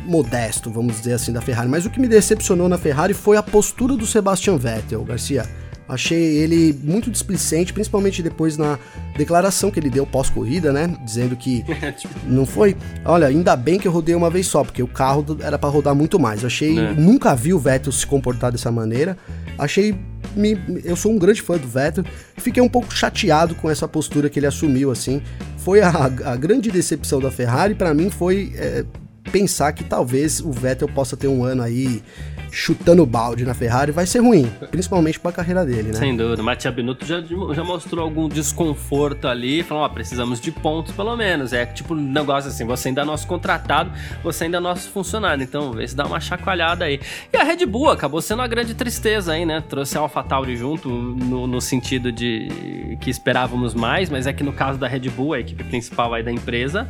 [0.08, 1.68] modesto, vamos dizer assim, da Ferrari.
[1.68, 5.44] Mas o que me decepcionou na Ferrari foi a postura do Sebastian Vettel, Garcia.
[5.88, 8.78] Achei ele muito displicente, principalmente depois na
[9.16, 10.94] declaração que ele deu pós-corrida, né?
[11.02, 11.64] Dizendo que
[11.96, 12.76] tipo, não foi.
[13.04, 15.94] Olha, ainda bem que eu rodei uma vez só, porque o carro era para rodar
[15.94, 16.44] muito mais.
[16.44, 16.78] Achei.
[16.78, 16.92] É.
[16.92, 19.16] Nunca vi o Vettel se comportar dessa maneira.
[19.58, 19.98] Achei.
[20.36, 22.04] Me, eu sou um grande fã do Vettel.
[22.36, 25.22] Fiquei um pouco chateado com essa postura que ele assumiu, assim.
[25.56, 27.74] Foi a, a grande decepção da Ferrari.
[27.74, 28.52] para mim foi.
[28.56, 28.84] É,
[29.28, 32.02] pensar que talvez o Vettel possa ter um ano aí
[32.50, 35.94] chutando balde na Ferrari vai ser ruim, principalmente para a carreira dele, né?
[35.94, 36.42] Sem dúvida.
[36.42, 41.52] Matia Binotto já, já mostrou algum desconforto ali, falou, ó, precisamos de pontos pelo menos.
[41.52, 45.42] É tipo um negócio assim, você ainda é nosso contratado, você ainda é nosso funcionário,
[45.42, 47.00] então vê se dá uma chacoalhada aí.
[47.32, 49.62] E a Red Bull acabou sendo uma grande tristeza aí, né?
[49.68, 54.52] Trouxe a AlphaTauri junto no, no sentido de que esperávamos mais, mas é que no
[54.52, 56.88] caso da Red Bull, a equipe principal aí da empresa,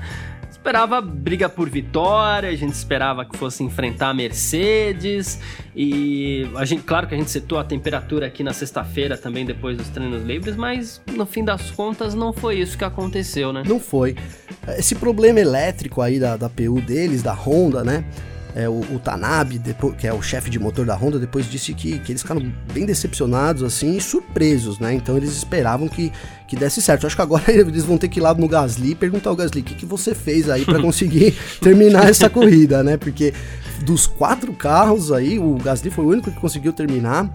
[0.59, 5.41] esperava briga por vitória, a gente esperava que fosse enfrentar a Mercedes
[5.75, 9.77] e a gente, claro que a gente setou a temperatura aqui na sexta-feira também depois
[9.77, 13.63] dos treinos livres, mas no fim das contas não foi isso que aconteceu, né?
[13.67, 14.17] Não foi.
[14.77, 18.05] Esse problema elétrico aí da, da PU deles, da Honda, né?
[18.59, 21.73] É, o, o, Tanabe, depois, que é o chefe de motor da Honda, depois disse
[21.73, 22.43] que, que eles ficaram
[22.75, 24.93] bem decepcionados assim e surpresos, né?
[24.93, 26.13] Então eles esperavam que,
[26.45, 27.05] que desse certo.
[27.05, 29.37] Eu acho que agora eles vão ter que ir lá no Gasly e perguntar ao
[29.37, 32.97] Gasly o que, que você fez aí para conseguir terminar essa corrida, né?
[32.97, 33.33] Porque
[33.85, 37.33] dos quatro carros aí, o Gasly foi o único que conseguiu terminar.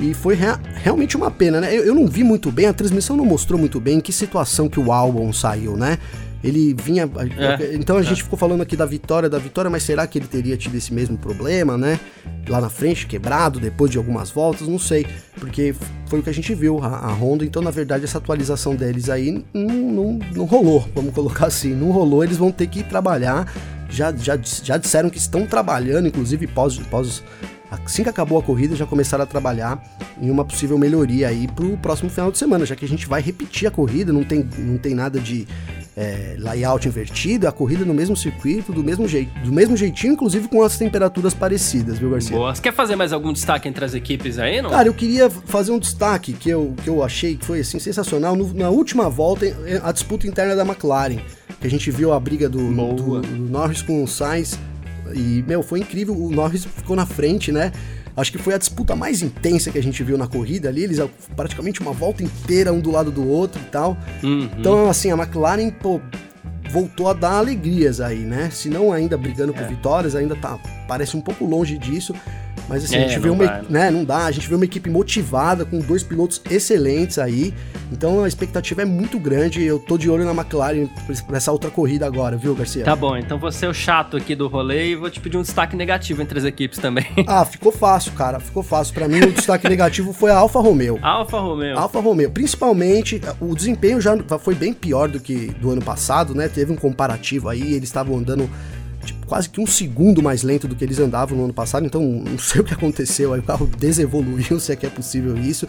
[0.00, 1.72] E foi rea realmente uma pena, né?
[1.72, 4.68] Eu, eu, não vi muito bem, a transmissão não mostrou muito bem em que situação
[4.68, 5.98] que o álbum saiu, né?
[6.44, 7.04] Ele vinha.
[7.38, 8.02] É, então a é.
[8.02, 10.92] gente ficou falando aqui da vitória, da vitória, mas será que ele teria tido esse
[10.92, 11.98] mesmo problema, né?
[12.46, 15.06] Lá na frente, quebrado, depois de algumas voltas, não sei.
[15.40, 15.74] Porque
[16.06, 17.46] foi o que a gente viu, a, a Honda.
[17.46, 21.72] Então, na verdade, essa atualização deles aí não, não, não rolou, vamos colocar assim.
[21.74, 23.50] Não rolou, eles vão ter que trabalhar.
[23.88, 27.22] Já, já, já disseram que estão trabalhando, inclusive pós, pós
[27.70, 29.82] assim que acabou a corrida, já começaram a trabalhar
[30.20, 33.20] em uma possível melhoria aí pro próximo final de semana, já que a gente vai
[33.22, 35.46] repetir a corrida, não tem, não tem nada de
[35.96, 40.48] é, layout invertido, a corrida no mesmo circuito, do mesmo, jeito, do mesmo jeitinho, inclusive
[40.48, 42.36] com as temperaturas parecidas, viu, Garcia?
[42.36, 42.54] Boa.
[42.54, 44.70] Você quer fazer mais algum destaque entre as equipes aí, não?
[44.70, 48.34] Cara, eu queria fazer um destaque que eu, que eu achei que foi assim, sensacional.
[48.34, 49.46] No, na última volta,
[49.82, 51.18] a disputa interna da McLaren,
[51.60, 54.58] que a gente viu a briga do, do, do Norris com o Sainz.
[55.14, 56.16] E, meu, foi incrível.
[56.16, 57.70] O Norris ficou na frente, né?
[58.16, 60.84] Acho que foi a disputa mais intensa que a gente viu na corrida ali.
[60.84, 60.98] Eles
[61.34, 63.96] praticamente uma volta inteira um do lado do outro e tal.
[64.22, 64.48] Uhum.
[64.58, 66.00] Então, assim, a McLaren, pô,
[66.70, 68.50] voltou a dar alegrias aí, né?
[68.50, 69.66] Se não ainda brigando por É.
[69.66, 72.14] vitórias, ainda tá parece um pouco longe disso.
[72.68, 74.54] Mas assim, É, a gente vê uma, dá, e- né, não dá, a gente vê
[74.54, 77.52] uma equipe motivada com dois pilotos excelentes aí.
[77.92, 79.62] Então a expectativa é muito grande.
[79.62, 80.88] Eu tô de olho na McLaren
[81.26, 82.84] pra essa outra corrida agora, viu, Garcia?
[82.84, 85.42] Tá bom, então você é o chato aqui do rolê e vou te pedir um
[85.42, 87.04] destaque negativo entre as equipes também.
[87.26, 88.38] Ah, ficou fácil, cara.
[88.40, 88.94] Ficou fácil.
[88.94, 90.98] Pra mim, o destaque negativo foi a Alfa Romeo.
[91.02, 91.78] Alfa Romeo.
[91.78, 96.48] Alfa Romeo, principalmente, o desempenho já foi bem pior do que do ano passado, né?
[96.48, 98.48] Teve um comparativo aí, eles estavam andando
[99.26, 102.38] quase que um segundo mais lento do que eles andavam no ano passado, então não
[102.38, 105.66] sei o que aconteceu, aí o carro desevoluiu, se é que é possível isso.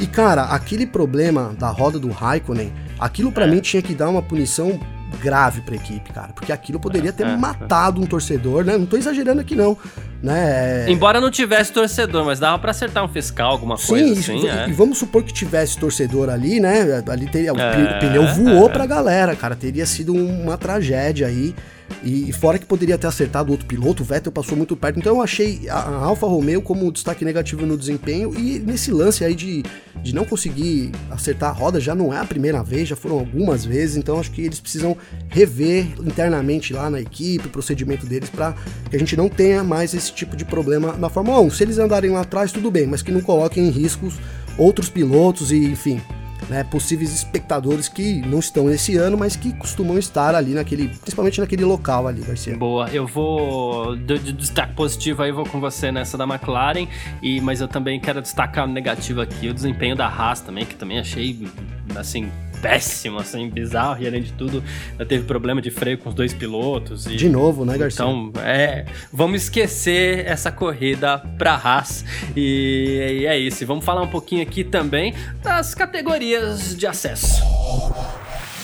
[0.00, 3.50] E cara, aquele problema da roda do Raikkonen, aquilo pra É.
[3.50, 4.78] mim tinha que dar uma punição
[5.22, 7.36] grave pra equipe, cara, porque aquilo poderia ter é, é.
[7.36, 8.76] matado um torcedor, né?
[8.76, 9.74] Não tô exagerando aqui não,
[10.22, 10.84] né?
[10.86, 14.36] É- Embora não tivesse torcedor, mas dava pra acertar um fiscal, alguma coisa Sim, assim,
[14.36, 14.68] isso, e- é.
[14.68, 17.02] e vamos supor que tivesse torcedor ali, né?
[17.08, 18.72] Ali teria, o É, pneu voou é.
[18.72, 19.56] pra galera, cara.
[19.56, 21.54] Teria sido uma tragédia aí.
[22.02, 24.98] E, fora que poderia ter acertado outro piloto, o Vettel passou muito perto.
[24.98, 28.32] Então eu achei a, a Alfa Romeo como um destaque negativo no desempenho.
[28.38, 29.64] E nesse lance aí de,
[30.02, 33.64] de não conseguir acertar a roda, já não é a primeira vez, já foram algumas
[33.64, 33.96] vezes.
[33.96, 34.96] Então acho que eles precisam
[35.28, 38.54] rever internamente lá na equipe, o procedimento deles, para
[38.88, 41.50] que a gente não tenha mais esse tipo de problema na Fórmula 1.
[41.50, 44.14] Se eles andarem lá atrás, tudo bem, mas que não coloquem em riscos
[44.56, 46.00] outros pilotos e, enfim,
[46.48, 51.40] né, possíveis espectadores que não estão esse ano, mas que costumam estar ali naquele, principalmente
[51.40, 52.56] naquele local ali, Garcia.
[52.56, 56.86] Boa, eu vou de, de destaque positivo aí, vou com você nessa da McLaren,
[57.22, 60.74] e, mas eu também quero destacar o negativo aqui, o desempenho da Haas também, que
[60.74, 61.48] também achei,
[61.96, 64.62] assim, péssimo, assim, bizarro, e além de tudo,
[64.96, 67.06] ela teve problema de freio com os dois pilotos.
[67.06, 68.04] E, De novo, né, Garcia?
[68.04, 72.04] Então, é, vamos esquecer essa corrida pra Haas,
[72.36, 77.42] e, e é isso, e vamos falar um pouquinho aqui também das categorias de acesso.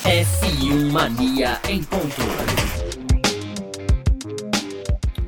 [0.04, 2.83] F1 Mania em ponto.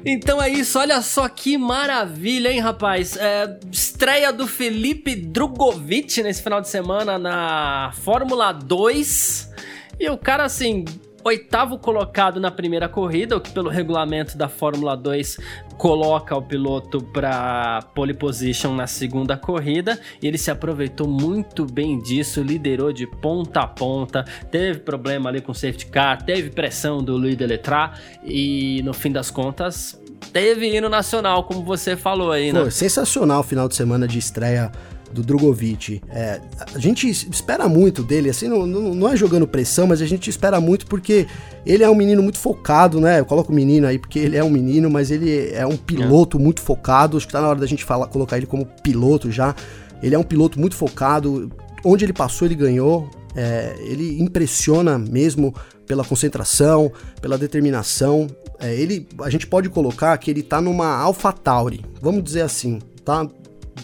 [0.08, 3.16] Então é isso, olha só que maravilha, hein, rapaz?
[3.16, 9.50] É, estreia do Felipe Drogovic nesse final de semana na Fórmula 2.
[9.98, 10.84] E o cara, assim,
[11.26, 15.38] oitavo colocado na primeira corrida, o que pelo regulamento da Fórmula 2
[15.76, 20.00] coloca o piloto para pole position na segunda corrida.
[20.22, 25.40] E ele se aproveitou muito bem disso, liderou de ponta a ponta, teve problema ali
[25.40, 30.00] com o safety car, teve pressão do Louis Deletrat e no fim das contas
[30.32, 32.62] teve hino nacional, como você falou aí, né?
[32.62, 34.70] Pô, sensacional o final de semana de estreia
[35.12, 36.00] do Drogovic.
[36.10, 36.40] É,
[36.74, 40.28] a gente espera muito dele, assim, não, não, não é jogando pressão, mas a gente
[40.28, 41.26] espera muito porque
[41.64, 43.20] ele é um menino muito focado, né?
[43.20, 46.38] Eu coloco o menino aí porque ele é um menino, mas ele é um piloto
[46.38, 47.16] muito focado.
[47.16, 49.54] Acho que tá na hora da gente falar, colocar ele como piloto já.
[50.02, 51.50] Ele é um piloto muito focado.
[51.84, 53.10] Onde ele passou, ele ganhou.
[53.34, 55.54] É, ele impressiona mesmo
[55.86, 58.26] pela concentração, pela determinação.
[58.58, 63.28] É, ele, a gente pode colocar que ele tá numa AlphaTauri, vamos dizer assim, tá?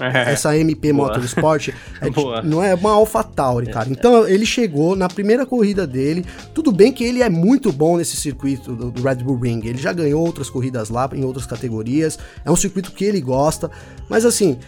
[0.00, 1.08] Essa MP Boa.
[1.08, 1.68] Motorsport
[2.00, 2.42] é, Boa.
[2.42, 3.88] não é uma AlphaTauri, cara.
[3.90, 6.24] Então ele chegou na primeira corrida dele.
[6.54, 9.60] Tudo bem que ele é muito bom nesse circuito do, do Red Bull Ring.
[9.64, 12.18] Ele já ganhou outras corridas lá em outras categorias.
[12.44, 13.70] É um circuito que ele gosta.
[14.08, 14.58] Mas assim,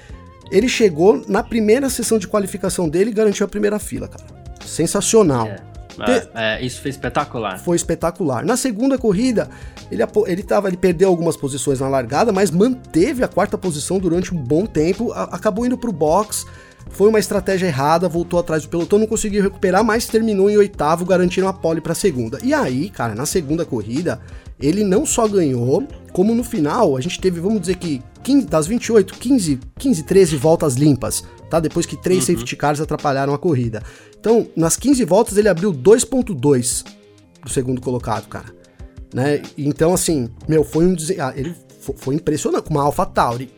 [0.50, 4.24] ele chegou na primeira sessão de qualificação dele e garantiu a primeira fila, cara.
[4.64, 5.46] Sensacional.
[5.46, 5.56] É,
[6.02, 7.58] é, é, isso foi espetacular.
[7.58, 8.44] Foi espetacular.
[8.44, 9.48] Na segunda corrida,
[9.90, 14.34] ele, ele, tava, ele perdeu algumas posições na largada, mas manteve a quarta posição durante
[14.34, 15.12] um bom tempo.
[15.12, 16.44] a- acabou indo pro box.
[16.90, 21.04] Foi uma estratégia errada, voltou atrás do pelotão, não conseguiu recuperar, mas terminou em oitavo,
[21.04, 22.38] garantindo a pole pra segunda.
[22.42, 24.20] E aí, cara, na segunda corrida,
[24.60, 28.66] ele não só ganhou, como no final, a gente teve, vamos dizer que 15, das
[28.66, 31.60] 28, 15, 15, 13 voltas limpas, tá?
[31.60, 33.82] Depois que três safety cars atrapalharam a corrida.
[34.18, 36.84] Então, nas 15 voltas, ele abriu 2.2
[37.42, 38.46] do segundo colocado, cara.
[39.12, 39.42] Né?
[39.58, 43.50] Então, assim, meu, foi um ah, ele fo- foi impressionante com uma AlphaTauri,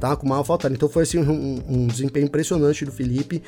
[0.00, 0.16] tá?
[0.16, 0.74] Com uma AlphaTauri.
[0.74, 3.42] Então foi assim um, um desempenho impressionante do Felipe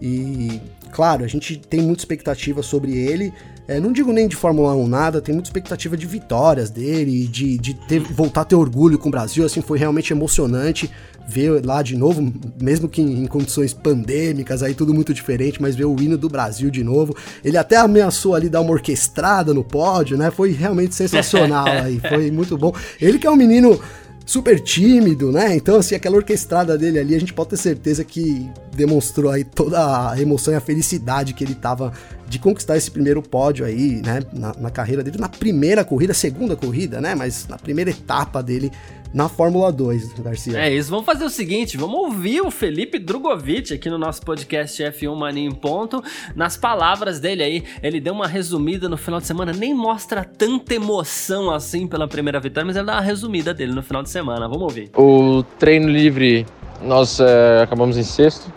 [0.00, 0.60] e
[0.92, 3.32] claro, a gente tem muita expectativa sobre ele.
[3.68, 7.58] É, não digo nem de Fórmula 1 nada, tem muita expectativa de vitórias dele, de,
[7.58, 10.90] de ter, voltar a ter orgulho com o Brasil, assim, foi realmente emocionante
[11.26, 15.74] ver lá de novo, mesmo que em, em condições pandêmicas, aí tudo muito diferente, mas
[15.74, 17.16] ver o hino do Brasil de novo.
[17.44, 20.30] Ele até ameaçou ali dar uma orquestrada no pódio, né?
[20.30, 22.72] Foi realmente sensacional aí, foi muito bom.
[23.00, 23.80] Ele que é um menino
[24.26, 25.54] super tímido, né?
[25.54, 30.10] Então, assim, aquela orquestrada dele ali, a gente pode ter certeza que demonstrou aí toda
[30.10, 31.92] a emoção e a felicidade que ele tava
[32.28, 34.20] de conquistar esse primeiro pódio aí, né?
[34.32, 37.14] Na, na carreira dele, na primeira corrida, segunda corrida, né?
[37.14, 38.72] Mas na primeira etapa dele
[39.16, 40.58] na Fórmula 2, Garcia.
[40.58, 44.82] É isso, vamos fazer o seguinte, vamos ouvir o Felipe Drogovic aqui no nosso podcast
[44.82, 46.04] F1 Mania em Ponto,
[46.34, 50.74] nas palavras dele aí, ele deu uma resumida no final de semana, nem mostra tanta
[50.74, 54.46] emoção assim pela primeira vitória, mas ele dá uma resumida dele no final de semana,
[54.46, 54.90] vamos ouvir.
[54.94, 56.44] O treino livre,
[56.82, 58.52] nós é, acabamos em sexto,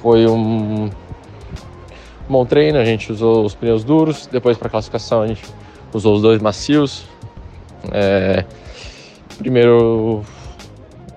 [0.00, 0.88] foi um
[2.28, 5.42] bom treino, a gente usou os pneus duros, depois para classificação a gente
[5.92, 7.06] usou os dois macios,
[7.90, 8.44] é,
[9.38, 10.22] Primeiro,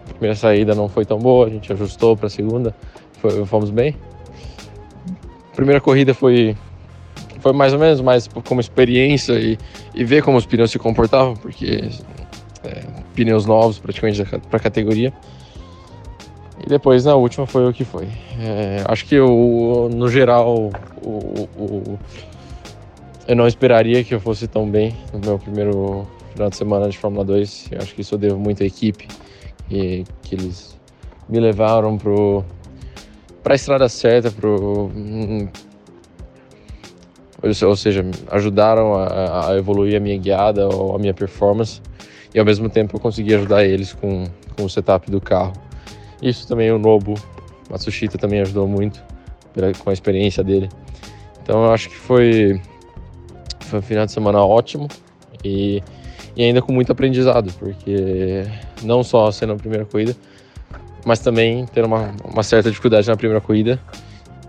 [0.10, 2.76] primeira saída não foi tão boa, a gente ajustou para a segunda,
[3.14, 3.96] foi, fomos bem.
[5.56, 6.56] primeira corrida foi
[7.40, 9.58] foi mais ou menos, mais como experiência e,
[9.96, 11.90] e ver como os pneus se comportavam, porque
[12.64, 12.84] é,
[13.16, 15.12] pneus novos praticamente para a categoria.
[16.64, 18.08] E depois na última foi o que foi.
[18.40, 22.00] É, acho que o, no geral o, o,
[23.28, 26.98] eu não esperaria que eu fosse tão bem no meu primeiro final de semana de
[26.98, 27.70] Fórmula 2.
[27.72, 29.08] Eu acho que isso eu devo muito à equipe
[29.70, 30.80] e que eles
[31.30, 32.44] me levaram pro
[33.44, 34.92] para a estrada certa, pro
[37.64, 41.82] ou seja, ajudaram a, a, evoluir a minha guiada ou a minha performance
[42.36, 44.26] e ao mesmo tempo eu consegui ajudar eles com,
[44.56, 45.54] com o setup do carro.
[46.22, 47.16] Isso também o Nobu
[47.70, 49.04] Matsushita também ajudou muito
[49.84, 50.70] com a experiência dele.
[51.42, 52.62] Então eu acho que foi,
[53.62, 54.88] foi um final de semana ótimo
[55.44, 55.82] e
[56.36, 58.46] e ainda com muito aprendizado, porque
[58.84, 60.16] não só sendo a primeira corrida,
[61.06, 63.80] mas também ter uma, uma certa dificuldade na primeira corrida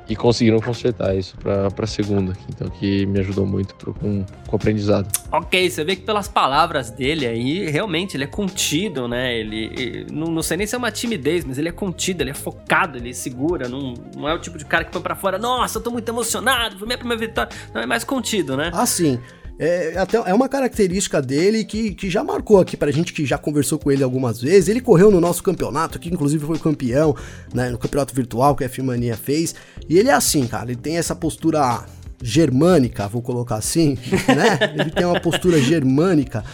[0.08, 4.52] e conseguiram consertar isso para a segunda, então que me ajudou muito pro, com, com
[4.52, 5.08] o aprendizado.
[5.30, 9.34] Ok, você vê que pelas palavras dele aí, realmente ele é contido, né?
[9.38, 12.30] Ele, ele não, não, sei nem se é uma timidez, mas ele é contido, ele
[12.30, 15.38] é focado, ele segura, não, não é o tipo de cara que põe para fora,
[15.38, 18.70] nossa, eu tô muito emocionado, foi minha primeira vitória, não é mais contido, né?
[18.74, 19.18] Ah, sim
[19.58, 23.38] é, até, é uma característica dele que, que já marcou aqui pra gente que já
[23.38, 24.68] conversou com ele algumas vezes.
[24.68, 27.14] Ele correu no nosso campeonato, que inclusive foi campeão,
[27.54, 29.54] né, no campeonato virtual que a F-Mania fez.
[29.88, 31.84] E ele é assim, cara, ele tem essa postura
[32.22, 33.98] germânica, vou colocar assim,
[34.28, 34.58] né?
[34.78, 36.44] Ele tem uma postura germânica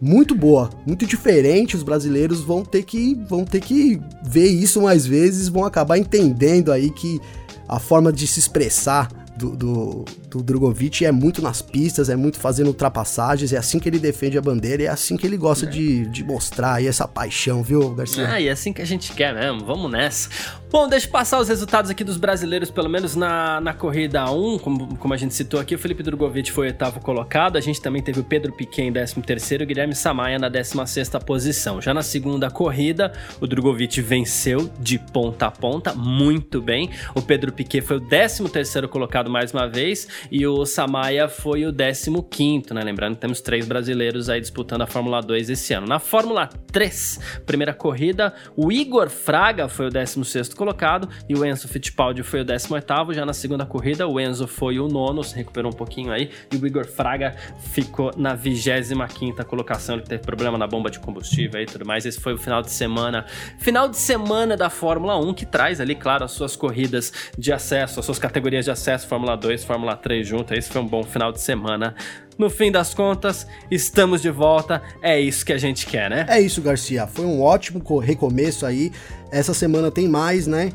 [0.00, 1.76] muito boa, muito diferente.
[1.76, 6.72] Os brasileiros vão ter que vão ter que ver isso mais vezes, vão acabar entendendo
[6.72, 7.20] aí que
[7.68, 12.38] a forma de se expressar do, do, do Drogovic é muito nas pistas, é muito
[12.38, 15.68] fazendo ultrapassagens, é assim que ele defende a bandeira, é assim que ele gosta é.
[15.68, 18.28] de, de mostrar aí essa paixão, viu, Garcia?
[18.28, 20.30] Ah, e é assim que a gente quer mesmo, vamos nessa.
[20.70, 24.58] Bom, deixa eu passar os resultados aqui dos brasileiros, pelo menos na, na corrida 1,
[24.60, 28.00] como, como a gente citou aqui, o Felipe Drogovic foi oitavo colocado, a gente também
[28.00, 31.80] teve o Pedro Piquet em 13 terceiro, o Guilherme Samaia na 16 sexta posição.
[31.80, 36.90] Já na segunda corrida, o Drogovic venceu de ponta a ponta, muito bem.
[37.16, 41.66] O Pedro Piquet foi o 13 terceiro colocado mais uma vez, e o Samaia foi
[41.66, 42.82] o 15, né?
[42.82, 45.86] Lembrando que temos três brasileiros aí disputando a Fórmula 2 esse ano.
[45.86, 51.68] Na Fórmula 3, primeira corrida, o Igor Fraga foi o 16 colocado e o Enzo
[51.68, 55.70] Fittipaldi foi o 18 Já na segunda corrida, o Enzo foi o nono, se recuperou
[55.70, 59.96] um pouquinho aí, e o Igor Fraga ficou na 25 colocação.
[59.96, 62.06] Ele teve problema na bomba de combustível e tudo mais.
[62.06, 63.24] Esse foi o final de semana.
[63.58, 68.00] Final de semana da Fórmula 1, que traz ali, claro, as suas corridas de acesso,
[68.00, 70.54] as suas categorias de acesso, Fórmula 2, Fórmula 3 junto.
[70.54, 71.94] Esse foi um bom final de semana.
[72.38, 74.82] No fim das contas, estamos de volta.
[75.02, 76.26] É isso que a gente quer, né?
[76.28, 77.06] É isso, Garcia.
[77.06, 78.90] Foi um ótimo recomeço aí.
[79.30, 80.72] Essa semana tem mais, né?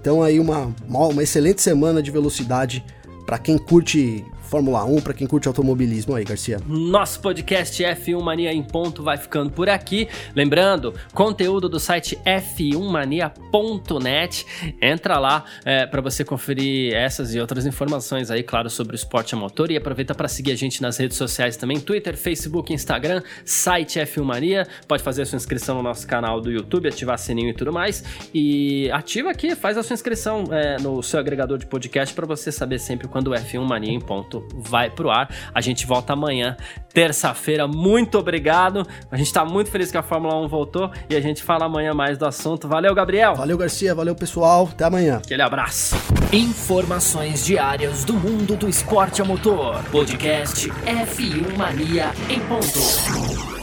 [0.00, 2.84] Então aí uma, uma excelente semana de velocidade
[3.26, 6.58] para quem curte Fórmula 1 para quem curte automobilismo aí, Garcia.
[6.66, 10.08] Nosso podcast F1 Mania em ponto vai ficando por aqui.
[10.34, 14.46] Lembrando, conteúdo do site f1mania.net.
[14.80, 19.34] Entra lá é, para você conferir essas e outras informações aí, claro, sobre o esporte
[19.34, 19.70] a motor.
[19.70, 24.24] E aproveita para seguir a gente nas redes sociais também: Twitter, Facebook, Instagram, site F1
[24.24, 24.66] Mania.
[24.86, 28.02] Pode fazer a sua inscrição no nosso canal do YouTube, ativar sininho e tudo mais.
[28.32, 32.50] E ativa aqui, faz a sua inscrição é, no seu agregador de podcast para você
[32.50, 35.28] saber sempre quando o F1 Mania em ponto vai pro ar.
[35.54, 36.56] A gente volta amanhã,
[36.92, 37.66] terça-feira.
[37.66, 38.86] Muito obrigado.
[39.10, 41.94] A gente tá muito feliz que a Fórmula 1 voltou e a gente fala amanhã
[41.94, 42.68] mais do assunto.
[42.68, 43.34] Valeu, Gabriel.
[43.34, 43.94] Valeu, Garcia.
[43.94, 44.68] Valeu, pessoal.
[44.72, 45.16] Até amanhã.
[45.18, 45.96] Aquele abraço.
[46.32, 49.82] Informações diárias do mundo do esporte a motor.
[49.90, 53.57] Podcast F1 Mania em ponto.